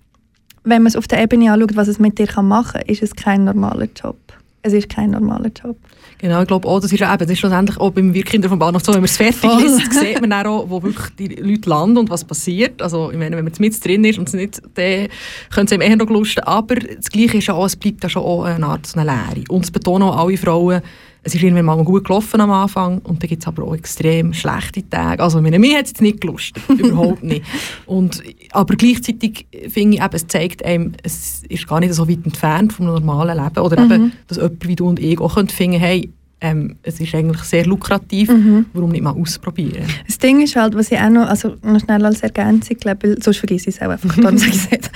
[0.64, 3.02] wenn man es auf der Ebene anschaut, was es mit dir kann machen kann, ist
[3.02, 4.18] es kein normaler Job.
[4.62, 5.76] Es ist kein normaler Job.
[6.18, 8.82] Genau, ich glaube auch, das ist eben, das ist schlussendlich auch beim Wirkinder vom Bahnhof
[8.82, 9.62] so, wenn man es fertig Voll.
[9.62, 12.80] liest, sieht man dann auch, wo wirklich die Leute landen und was passiert.
[12.80, 15.08] Also, ich meine, wenn man jetzt mit drin ist und es nicht, dann
[15.50, 16.40] könnte es einem eher noch lusten.
[16.44, 19.10] Aber das Gleiche ist ja auch, es bleibt ja schon auch eine Art so eine
[19.10, 19.44] Leere.
[19.48, 20.80] Und es betonen auch alle Frauen,
[21.26, 24.32] es ist irgendwann mal gut gelaufen am Anfang und dann gibt es aber auch extrem
[24.32, 25.20] schlechte Tage.
[25.20, 27.44] Also, meine, mir hat es nicht gelustet, überhaupt nicht.
[27.84, 28.22] Und,
[28.52, 32.72] aber gleichzeitig finde ich eben, es zeigt einem, es ist gar nicht so weit entfernt
[32.72, 33.58] vom normalen Leben.
[33.58, 37.42] Oder eben, dass jemand wie du und ich auch finden, hey, ähm, es ist eigentlich
[37.44, 38.30] sehr lukrativ,
[38.74, 39.86] warum nicht mal ausprobieren?
[40.06, 43.38] Das Ding ist halt, was ich auch noch, also noch schnell als Ergänzung glaube, sonst
[43.38, 44.90] vergesse ich es auch einfach, darum sage ich es jetzt.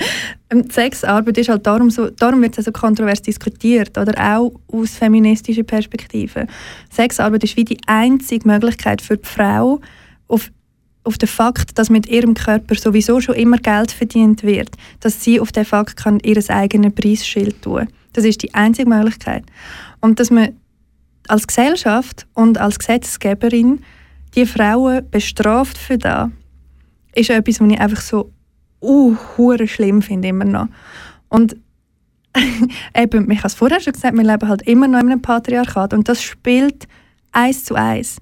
[0.51, 4.91] Ähm, Sexarbeit ist halt darum so, darum wird es also kontrovers diskutiert, oder auch aus
[4.91, 6.45] feministischer Perspektive.
[6.91, 9.81] Sexarbeit ist wie die einzige Möglichkeit für die Frau,
[10.27, 10.51] auf,
[11.03, 14.69] auf den Fakt, dass mit ihrem Körper sowieso schon immer Geld verdient wird,
[14.99, 17.87] dass sie auf den Fakt kann ihr eigenes Preisschild tun.
[18.13, 19.43] Das ist die einzige Möglichkeit.
[20.01, 20.49] Und dass man
[21.27, 23.81] als Gesellschaft und als Gesetzgeberin
[24.35, 26.29] die Frauen bestraft für das,
[27.13, 28.31] ist etwas, was ich einfach so
[28.81, 29.15] uh,
[29.65, 30.67] schlimm finde immer noch.
[31.29, 31.55] Und
[32.95, 35.93] eben, ich habe es vorher schon gesagt, wir leben halt immer noch in einem Patriarchat
[35.93, 36.87] und das spielt
[37.31, 38.17] eins zu eins.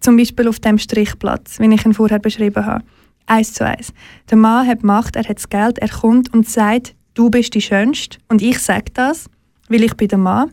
[0.00, 2.84] Zum Beispiel auf dem Strichplatz, wie ich ihn vorher beschrieben habe.
[3.26, 3.92] Eins zu eins.
[4.30, 7.60] Der Mann hat Macht, er hat das Geld, er kommt und sagt, du bist die
[7.60, 8.18] Schönste.
[8.28, 9.28] Und ich sage das,
[9.68, 10.52] weil ich bin der Mann.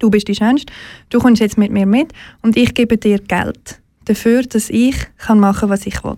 [0.00, 0.72] Du bist die Schönste.
[1.10, 5.38] Du kommst jetzt mit mir mit und ich gebe dir Geld dafür, dass ich kann
[5.38, 6.16] machen was ich will.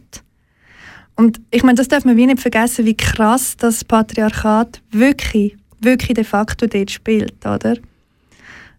[1.14, 6.14] Und ich meine, das darf man wie nicht vergessen, wie krass das Patriarchat wirklich, wirklich
[6.14, 7.76] de facto dort spielt, oder?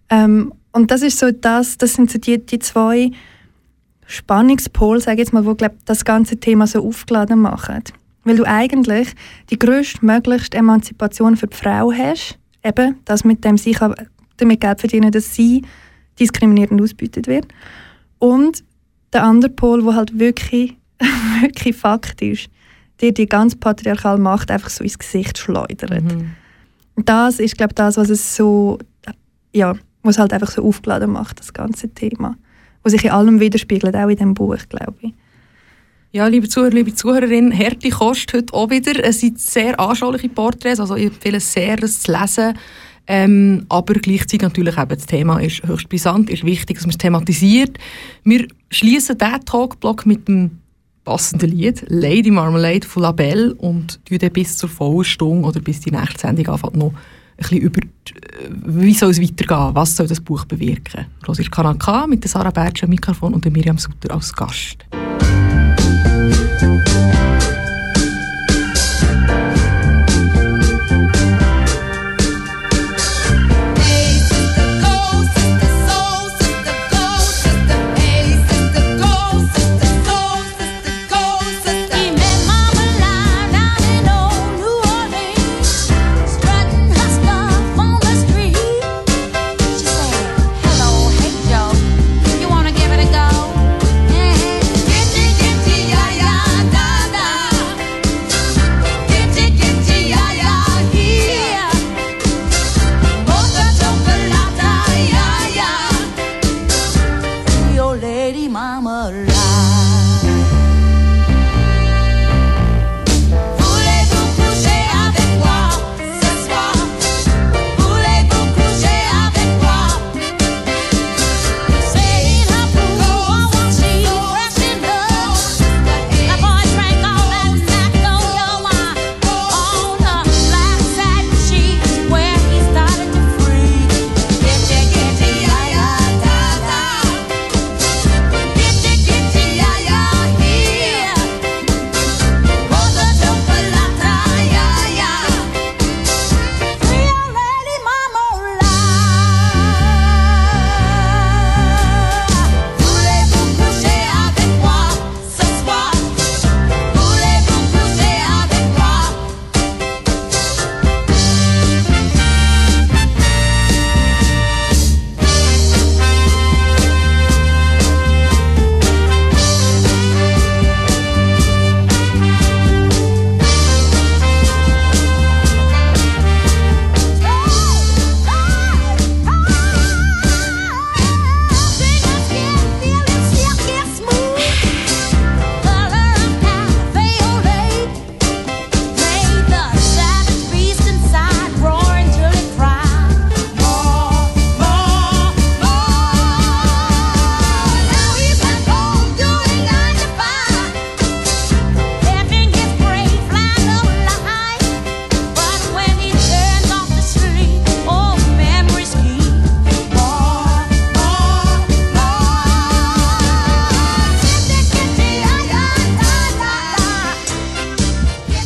[0.10, 3.12] Ähm, und das ist so das, das sind so die, die zwei
[4.08, 7.84] Spannungspole, sage ich jetzt mal, wo glaub, das ganze Thema so aufgeladen machen.
[8.24, 9.10] Weil du eigentlich
[9.50, 13.96] die größtmöglichste Emanzipation für die Frau hast, eben das mit dem kann
[14.38, 15.64] damit Geld verdienen, dass sie
[16.20, 17.48] diskriminierend und ausbeutet wird.
[18.20, 18.64] Und
[19.12, 20.76] der andere Pol, wo halt wirklich,
[21.42, 22.50] wirklich faktisch
[23.02, 25.92] dir die ganze patriarchale Macht einfach so ins Gesicht schleudert.
[26.96, 28.80] Und das ist, glaube ich, das, was es so,
[29.54, 32.38] ja, was halt einfach so aufgeladen macht, das ganze Thema.
[32.84, 35.14] Was sich in allem widerspiegelt, auch in dem Buch, glaube ich.
[36.12, 39.04] Ja, liebe Zuhörer, liebe Zuhörerinnen, Härte kostet heute auch wieder.
[39.04, 42.54] Es sind sehr anschauliche Porträts, also ich empfehle es sehr, das zu lesen.
[43.06, 46.98] Ähm, aber gleichzeitig natürlich eben, das Thema ist höchst brisant, ist wichtig, dass man es
[46.98, 47.78] thematisiert.
[48.24, 50.60] Wir schließen diesen Talkblock mit dem
[51.04, 56.20] passenden Lied «Lady Marmalade» von Labelle und dann bis zur vollen oder bis die nächste
[56.22, 56.96] Sendung anfängt noch ein
[57.38, 61.08] bisschen über, die- äh, wie soll es weitergehen, was soll das Buch bewirken.
[61.28, 64.86] Los ist Kanal K mit Sarah Bertsch am Mikrofon und Miriam Sutter als Gast.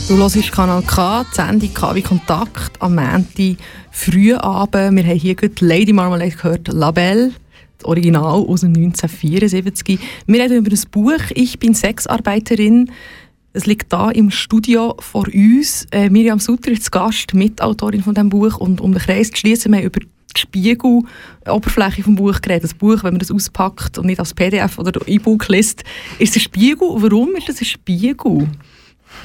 [0.08, 3.58] Du hörst Kanal K, die Sendung KW Kontakt am Montag
[3.91, 4.95] frühen Abend.
[4.95, 7.34] Wir haben hier gerade Lady Marmalade gehört, Labelle,
[7.78, 9.99] das Original aus dem 1974.
[10.26, 12.89] Wir reden über das Buch «Ich bin Sexarbeiterin».
[13.51, 15.86] Es liegt da im Studio vor uns.
[15.91, 18.60] Äh, Miriam Sutter ist Gast, Mitautorin von diesem Buch.
[18.60, 22.64] Und um den Kreis zu schließen, wir haben über die Spiegel-Oberfläche vom Buch geredet.
[22.64, 25.84] Das Buch, wenn man das auspackt und nicht als PDF oder E-Book liest,
[26.18, 26.88] ist es ein Spiegel.
[26.93, 28.47] Warum ist das ein Spiegel?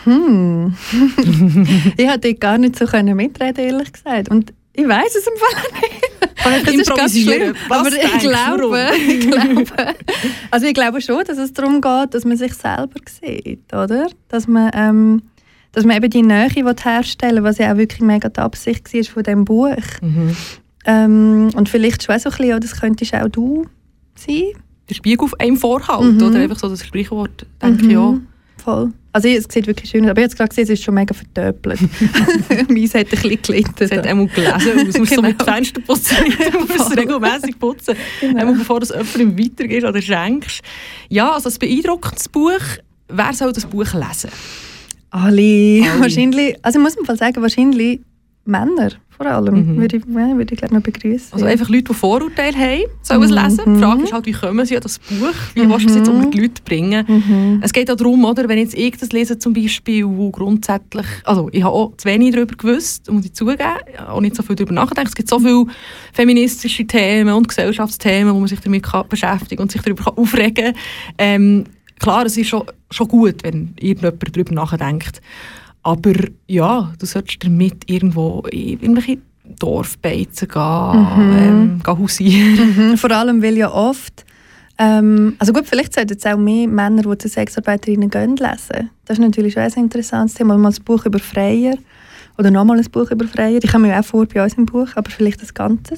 [1.97, 4.29] Ich hätte gar nicht so können mitreden, ehrlich gesagt.
[4.31, 6.37] Und ich weiß es im Fall nicht.
[6.37, 7.55] Kann ich Das ist ganz schlimm.
[7.69, 9.95] Aber ich glaube, ich glaube,
[10.51, 14.07] also ich glaube schon, dass es darum geht, dass man sich selber sieht, oder?
[14.29, 15.23] Dass man, ähm,
[15.73, 19.05] dass man eben die Nähe herstellen will, was ja auch wirklich mega die Absicht war
[19.05, 19.77] von diesem Buch.
[20.01, 20.37] Mhm.
[20.85, 23.67] Ähm, und vielleicht schon so ein bisschen, das könntest auch du
[24.17, 24.53] sein.
[24.89, 26.23] Der Spiegel auf einem vorhält, Mhm.
[26.23, 26.41] oder?
[26.41, 28.17] Einfach so das Sprichwort, denke ich auch.
[28.63, 28.93] Voll.
[29.13, 30.11] Also es sieht wirklich schön aus.
[30.11, 31.81] Aber ich habe jetzt gerade gesehen, es ist schon mega vertöpelt.
[32.71, 33.75] Meins hat ein bisschen gelitten.
[33.79, 34.99] Es hat einmal gelesen aus.
[34.99, 35.29] Musst so Genau.
[35.29, 36.17] mit dem Fenster putzen,
[36.53, 37.97] du musst es regelmässig putzen.
[38.21, 38.41] Genau.
[38.41, 40.63] Einmal bevor du es jemandem weitergehst oder schenkst.
[41.09, 42.61] Ja, also ein beeindruckendes Buch.
[43.09, 44.31] Wer soll das Buch lesen?
[45.11, 45.83] Alle.
[45.91, 46.01] Alle.
[46.01, 48.01] Wahrscheinlich, also ich muss mal sagen, wahrscheinlich
[48.45, 48.91] Männer
[49.23, 49.77] vor allem, Mhm.
[49.81, 51.33] würde ich, ja, würde ich glaube noch begrüßen.
[51.33, 53.75] Also einfach Leute, die Vorurteile haben, sollen es lesen.
[53.75, 55.33] Die Frage ist halt, wie kommen sie an das Buch?
[55.55, 57.61] Wie willst du es jetzt unter die Leute bringen?
[57.63, 61.49] Es geht auch darum, oder, wenn jetzt ich das lese zum Beispiel, wo grundsätzlich, also
[61.53, 63.63] ich habe auch zu wenig darüber gewusst, muss ich zugeben,
[64.09, 65.07] auch nicht so viel darüber nachgedacht.
[65.09, 65.67] Es gibt so viele
[66.13, 70.73] feministische Themen und Gesellschaftsthemen, wo man sich damit kann beschäftigen und sich darüber kann aufregen
[70.73, 70.75] kann.
[71.19, 71.65] Ähm,
[71.99, 75.21] klar, es ist schon, schon gut, wenn irgendjemand darüber nachdenkt.
[75.83, 76.13] Aber
[76.47, 79.19] ja, du solltest damit irgendwo in irgendwelche
[79.59, 82.91] Dorfbeizen gehen, ähm, gehen hausieren.
[82.91, 84.25] Mhm, vor allem, weil ja oft,
[84.79, 88.91] ähm, also gut, vielleicht sollten es auch mehr Männer, die zu Sexarbeiterinnen gehen, lesen.
[89.05, 90.57] Das ist natürlich schon ein interessantes Thema.
[90.57, 91.77] Mal ein Buch über Freier
[92.39, 93.59] oder nochmal ein Buch über Freier.
[93.63, 95.97] Ich komme mir auch vor bei uns im Buch, aber vielleicht das Ganze.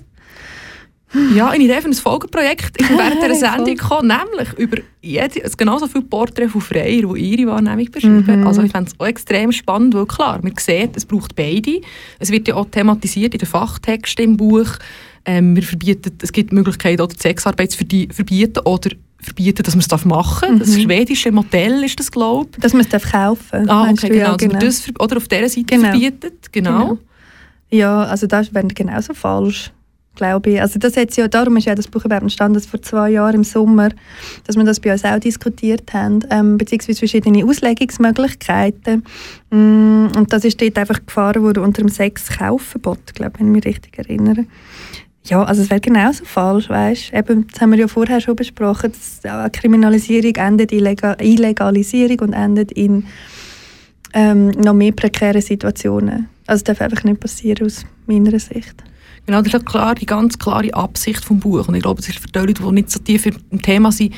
[1.34, 5.86] Ja, eine Idee für ein Folgeprojekt ist während dieser Sendung gekommen, nämlich über jede, genauso
[5.86, 8.46] viele Porträts von Freier, die ihre Wahrnehmung beschreiben.
[8.46, 11.80] Also ich fände es auch extrem spannend, weil klar, man sieht, es braucht beide.
[12.18, 14.68] Es wird ja auch thematisiert in den Fachtexten im Buch.
[15.24, 18.90] Ähm, wir verbieten, es gibt die Möglichkeit, auch die Sexarbeit zu verbieten oder
[19.20, 20.68] verbieten, dass man es darf machen darf.
[20.68, 22.60] Das schwedische Modell ist das, glaube ich.
[22.60, 24.30] Dass man es darf kaufen Ah, meinst okay, genau.
[24.32, 25.82] Ja, Dass man das oder auf dieser Seite Genau.
[25.90, 26.52] verbietet.
[26.52, 26.70] Genau.
[26.78, 26.98] Genau.
[27.70, 29.72] Ja, also das wäre genauso falsch,
[30.14, 30.60] glaube ich.
[30.60, 33.44] Also das ja, darum ist ja das Buch überhaupt entstanden, dass vor zwei Jahren im
[33.44, 33.90] Sommer,
[34.46, 39.04] dass wir das bei uns auch diskutiert haben, ähm, beziehungsweise verschiedene Auslegungsmöglichkeiten.
[39.50, 43.64] Mm, und das ist dort einfach gefahren worden unter dem Sex-Kaufverbot, glaube wenn ich mich
[43.64, 44.46] richtig erinnere.
[45.26, 48.92] Ja, also es wäre genauso falsch, weißt Eben, das haben wir ja vorher schon besprochen,
[48.92, 53.04] dass Kriminalisierung endet in Lega- Illegalisierung und endet in
[54.12, 56.28] ähm, noch mehr prekäre Situationen.
[56.46, 58.84] Also es darf einfach nicht passieren aus meiner Sicht.
[59.26, 61.68] Genau, das ist ja klar, die ganz klare Absicht vom Buch.
[61.68, 64.12] Und ich glaube, es ist für die Leute, die nicht so tief im Thema sind,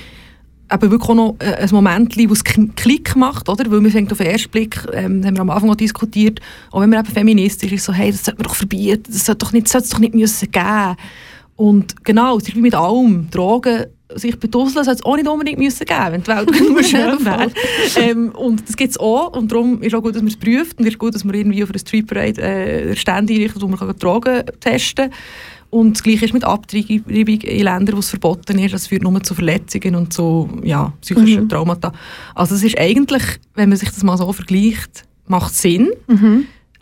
[0.73, 3.71] eben wirklich auch noch äh, ein Moment, wo es Klick macht, oder?
[3.71, 6.41] Weil man fängt auf den ersten Blick, ähm, haben wir am Anfang auch diskutiert,
[6.71, 9.45] auch wenn man eben feministisch ist, so, hey, das sollte man doch verbieten, das sollte
[9.45, 10.97] doch nicht, sollte es doch nicht müssen geben.
[11.57, 13.29] Und genau, es ist wie mit allem.
[13.31, 17.25] Drogen, sich bedusseln, sollte es auch nicht unbedingt müssen geben, wenn die Welt nur schön
[17.25, 17.51] wäre.
[17.97, 19.37] ähm, und das gibt es auch.
[19.37, 20.79] Und darum ist auch gut, dass man es prüft.
[20.79, 23.69] Und es ist gut, dass man irgendwie auf einer Street Parade äh, Stände einrichtet, wo
[23.69, 25.19] man kann Drogen testen kann.
[25.71, 28.73] Und das Gleiche ist mit Abtreibung in Ländern, wo es verboten ist.
[28.73, 31.93] Das führt nur zu Verletzungen und zu ja, psychischen Traumata.
[32.35, 33.23] Also es ist eigentlich,
[33.55, 35.91] wenn man sich das mal so vergleicht, macht Sinn.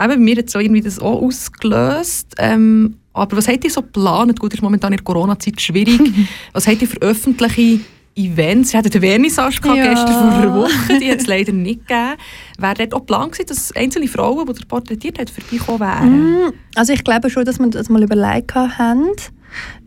[0.01, 2.35] Eben, bei mir hat so irgendwie das auch ausgelöst.
[2.39, 4.39] Ähm, aber was habt ihr so geplant?
[4.39, 6.01] Gut, ist momentan in der Corona-Zeit schwierig.
[6.53, 7.81] was habt ihr für öffentliche
[8.17, 8.73] Events?
[8.73, 9.75] Wir hatten den Vernissage Ja.
[9.75, 12.15] gestern vor einer Woche, die hat es leider nicht gegeben.
[12.59, 16.53] Wäre dort auch geplant gewesen, dass einzelne Frauen, die ihr porträtiert hat, vorbeikommen wären?
[16.75, 19.09] Also ich glaube schon, dass wir das mal überlegt haben.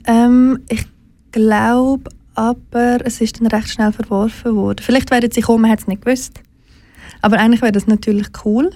[0.06, 0.86] Ähm, ich
[1.32, 4.80] glaube aber, es ist dann recht schnell verworfen worden.
[4.82, 6.40] Vielleicht werden sie kommen, man hat es nicht gewusst.
[7.22, 8.70] Aber eigentlich wäre das natürlich cool.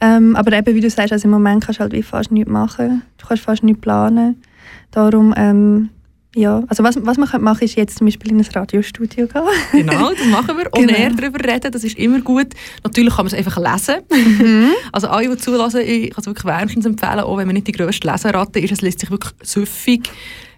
[0.00, 2.50] Ähm, aber eben, wie du sagst, also im Moment kannst du halt wie fast nichts
[2.50, 3.02] machen.
[3.18, 4.42] Du kannst fast nichts planen.
[4.90, 5.90] Darum, ähm,
[6.34, 9.42] ja, also was, was man könnte machen ist jetzt zum Beispiel in ein Radiostudio gehen.
[9.72, 10.66] Genau, das machen wir.
[10.72, 10.92] Und Genau.
[10.92, 12.48] näher darüber reden, das ist immer gut.
[12.84, 14.02] Natürlich kann man es einfach lesen.
[14.92, 17.72] Also alle, die zulassen, ich kann es wirklich wärmstens empfehlen, auch wenn man nicht die
[17.72, 20.08] grösste Leseratte ist, es liest sich wirklich süffig,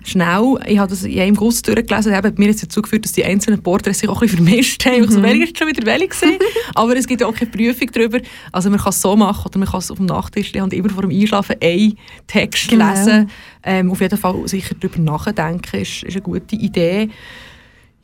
[0.09, 0.59] schnell.
[0.67, 3.25] Ich habe das in einem Guss durchgelesen, eben, mir hat es dazu geführt, dass die
[3.25, 5.05] einzelnen Porträts sich auch ein bisschen vermischt haben.
[5.05, 6.39] Ich so, welche ist schon wieder welche?
[6.75, 8.19] Aber es gibt ja auch keine Prüfung darüber.
[8.53, 10.91] Also man kann es so machen, oder man kann es auf dem Nachttisch und immer
[10.91, 11.97] vor dem Einschlafen einen
[12.27, 12.91] Text Genau.
[12.91, 13.31] lesen.
[13.63, 17.09] Ähm, auf jeden Fall sicher darüber nachdenken, ist, ist eine gute Idee.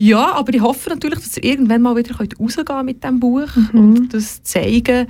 [0.00, 3.48] Ja, aber ich hoffe natürlich, dass ihr irgendwann mal wieder könnt rausgehen mit diesem Buch
[3.72, 5.08] und das zeigen.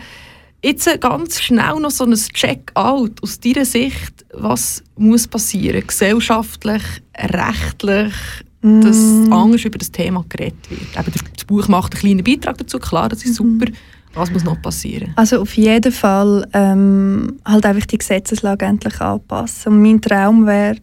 [0.63, 6.83] Jetzt ganz schnell noch so ein Check-out aus deiner Sicht, was muss passieren, gesellschaftlich,
[7.17, 8.13] rechtlich,
[8.61, 10.99] dass anders über das Thema geredet wird.
[10.99, 13.67] Eben, das Buch macht einen kleinen Beitrag dazu, klar, das ist super.
[14.15, 15.13] Was muss noch passieren?
[15.15, 19.75] Also auf jeden Fall ähm, halt einfach die Gesetzeslage endlich anpassen.
[19.75, 20.77] Und mein Traum wäre,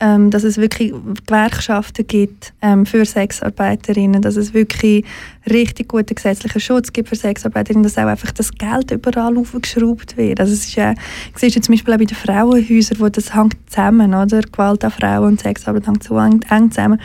[0.00, 0.92] ähm, dass es wirklich
[1.26, 5.04] Gewerkschaften gibt ähm, für Sexarbeiterinnen, dass es wirklich
[5.48, 10.40] richtig guten gesetzlichen Schutz gibt für Sexarbeiterinnen, dass auch einfach das Geld überall aufgeschraubt wird.
[10.40, 10.94] Also es ist ja,
[11.34, 14.42] siehst du zum Beispiel auch bei den Frauenhäusern, wo das hängt zusammen, oder?
[14.42, 17.00] Gewalt an Frauen und Sexarbeit hängt so eng, eng zusammen.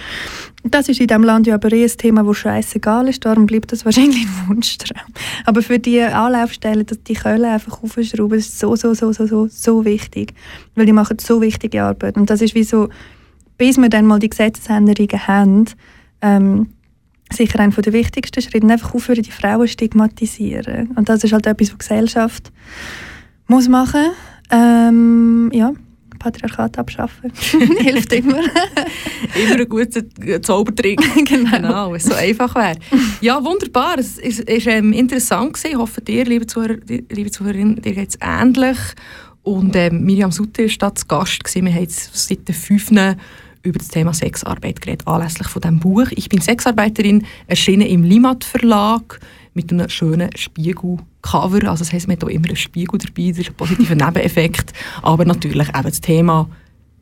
[0.64, 3.72] Das ist in diesem Land ja aber eh ein Thema, das scheißegal ist, darum bleibt
[3.72, 5.14] das wahrscheinlich ein Wunschtraum.
[5.46, 9.48] Aber für die Anlaufstellen, dass die können einfach aufschrauben, ist so, so, so, so, so,
[9.48, 10.34] so wichtig.
[10.74, 12.18] Weil die machen so wichtige Arbeit.
[12.18, 12.90] Und das ist wie so,
[13.58, 15.66] bis wir dann mal die Gesetzesänderungen haben,
[16.22, 16.68] ähm,
[17.32, 20.92] sicher einer der wichtigsten Schritte, einfach aufhören, die Frauen stigmatisieren.
[20.96, 22.52] Und das ist halt etwas, was die Gesellschaft
[23.48, 24.12] muss machen.
[24.52, 25.74] Ähm, ja,
[26.20, 27.32] Patriarchat abschaffen.
[27.80, 28.40] Hilft immer.
[29.36, 31.02] Immer ein guter Zaubertrick.
[31.26, 31.52] Genau.
[31.52, 32.78] genau, wenn es so einfach wäre.
[33.22, 33.98] Ja, wunderbar.
[33.98, 35.72] Es ist, ist ähm, interessant gewesen.
[35.72, 38.78] Ich hoffe, dir, liebe, Zuhörer, liebe Zuhörerin, dir geht es ähnlich.
[39.44, 41.44] Und ähm, Miriam Sutter war da zu Gast.
[41.44, 41.66] Gewesen.
[41.66, 42.92] Wir haben jetzt seit den fünf
[43.66, 46.08] über das Thema Sexarbeit geredet, anlässlich von diesem Buch.
[46.12, 49.20] Ich bin Sexarbeiterin, erschienen im Limat Verlag
[49.54, 51.70] mit einem schönen Spiegelcover.
[51.70, 54.74] Also das heisst, man hat auch immer einen Spiegel dabei, das ist ein positiver Nebeneffekt.
[55.02, 56.50] Aber natürlich, eben das Thema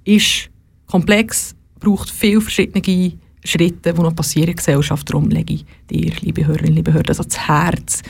[0.05, 0.49] ist
[0.88, 5.09] komplex, braucht viele verschiedene Schritte, die noch passieren in der Gesellschaft.
[5.09, 8.01] Darum lege ich dir, liebe Hörerinnen, liebe Hörer, das ans Herz.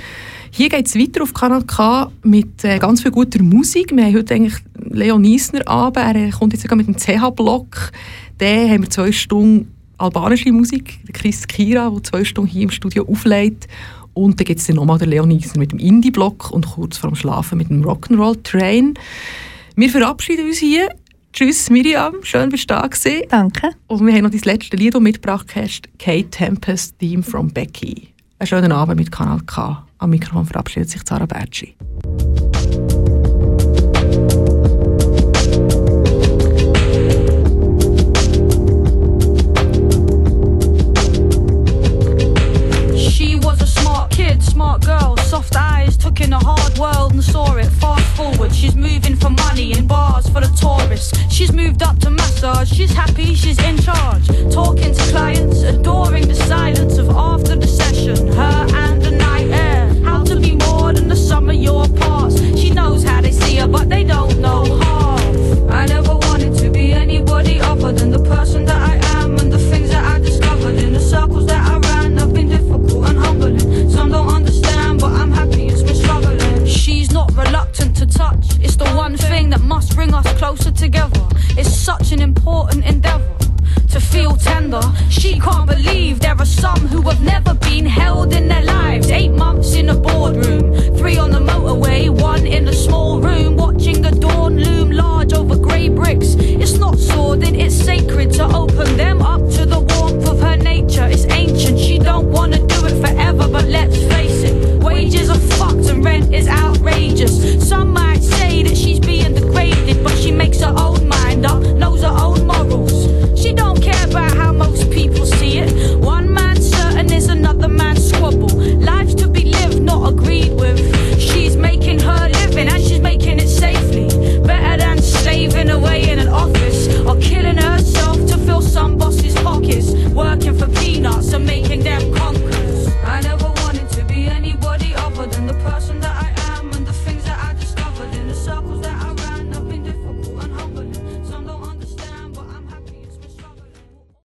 [0.51, 3.91] Hier geht es weiter auf Kanal K mit äh, ganz viel guter Musik.
[3.95, 4.53] Wir haben heute eigentlich
[4.91, 7.91] Leo Niesner an, er kommt jetzt sogar mit dem CH-Block.
[8.37, 12.71] Dann haben wir zwei Stunden albanische Musik, der Chris Kira, der zwei Stunden hier im
[12.71, 13.67] Studio auflegt.
[14.13, 17.15] Und dann gibt es nochmal den Leo Niesner mit dem Indie-Block und kurz vor dem
[17.15, 18.93] Schlafen mit dem Rock'n'Roll Train.
[19.75, 20.89] Wir verabschieden uns hier.
[21.31, 23.23] Tschüss Miriam, schön bist du da gewesen.
[23.29, 23.71] Danke.
[23.87, 27.49] Und wir haben noch dein letzte Lied, das du mitgebracht hast, Kate Tempest, Theme from
[27.49, 28.09] Becky.
[28.37, 29.83] Einen schönen Abend mit Kanal K.
[29.97, 31.75] Am Mikrofon verabschiedet sich Zara Bertschi.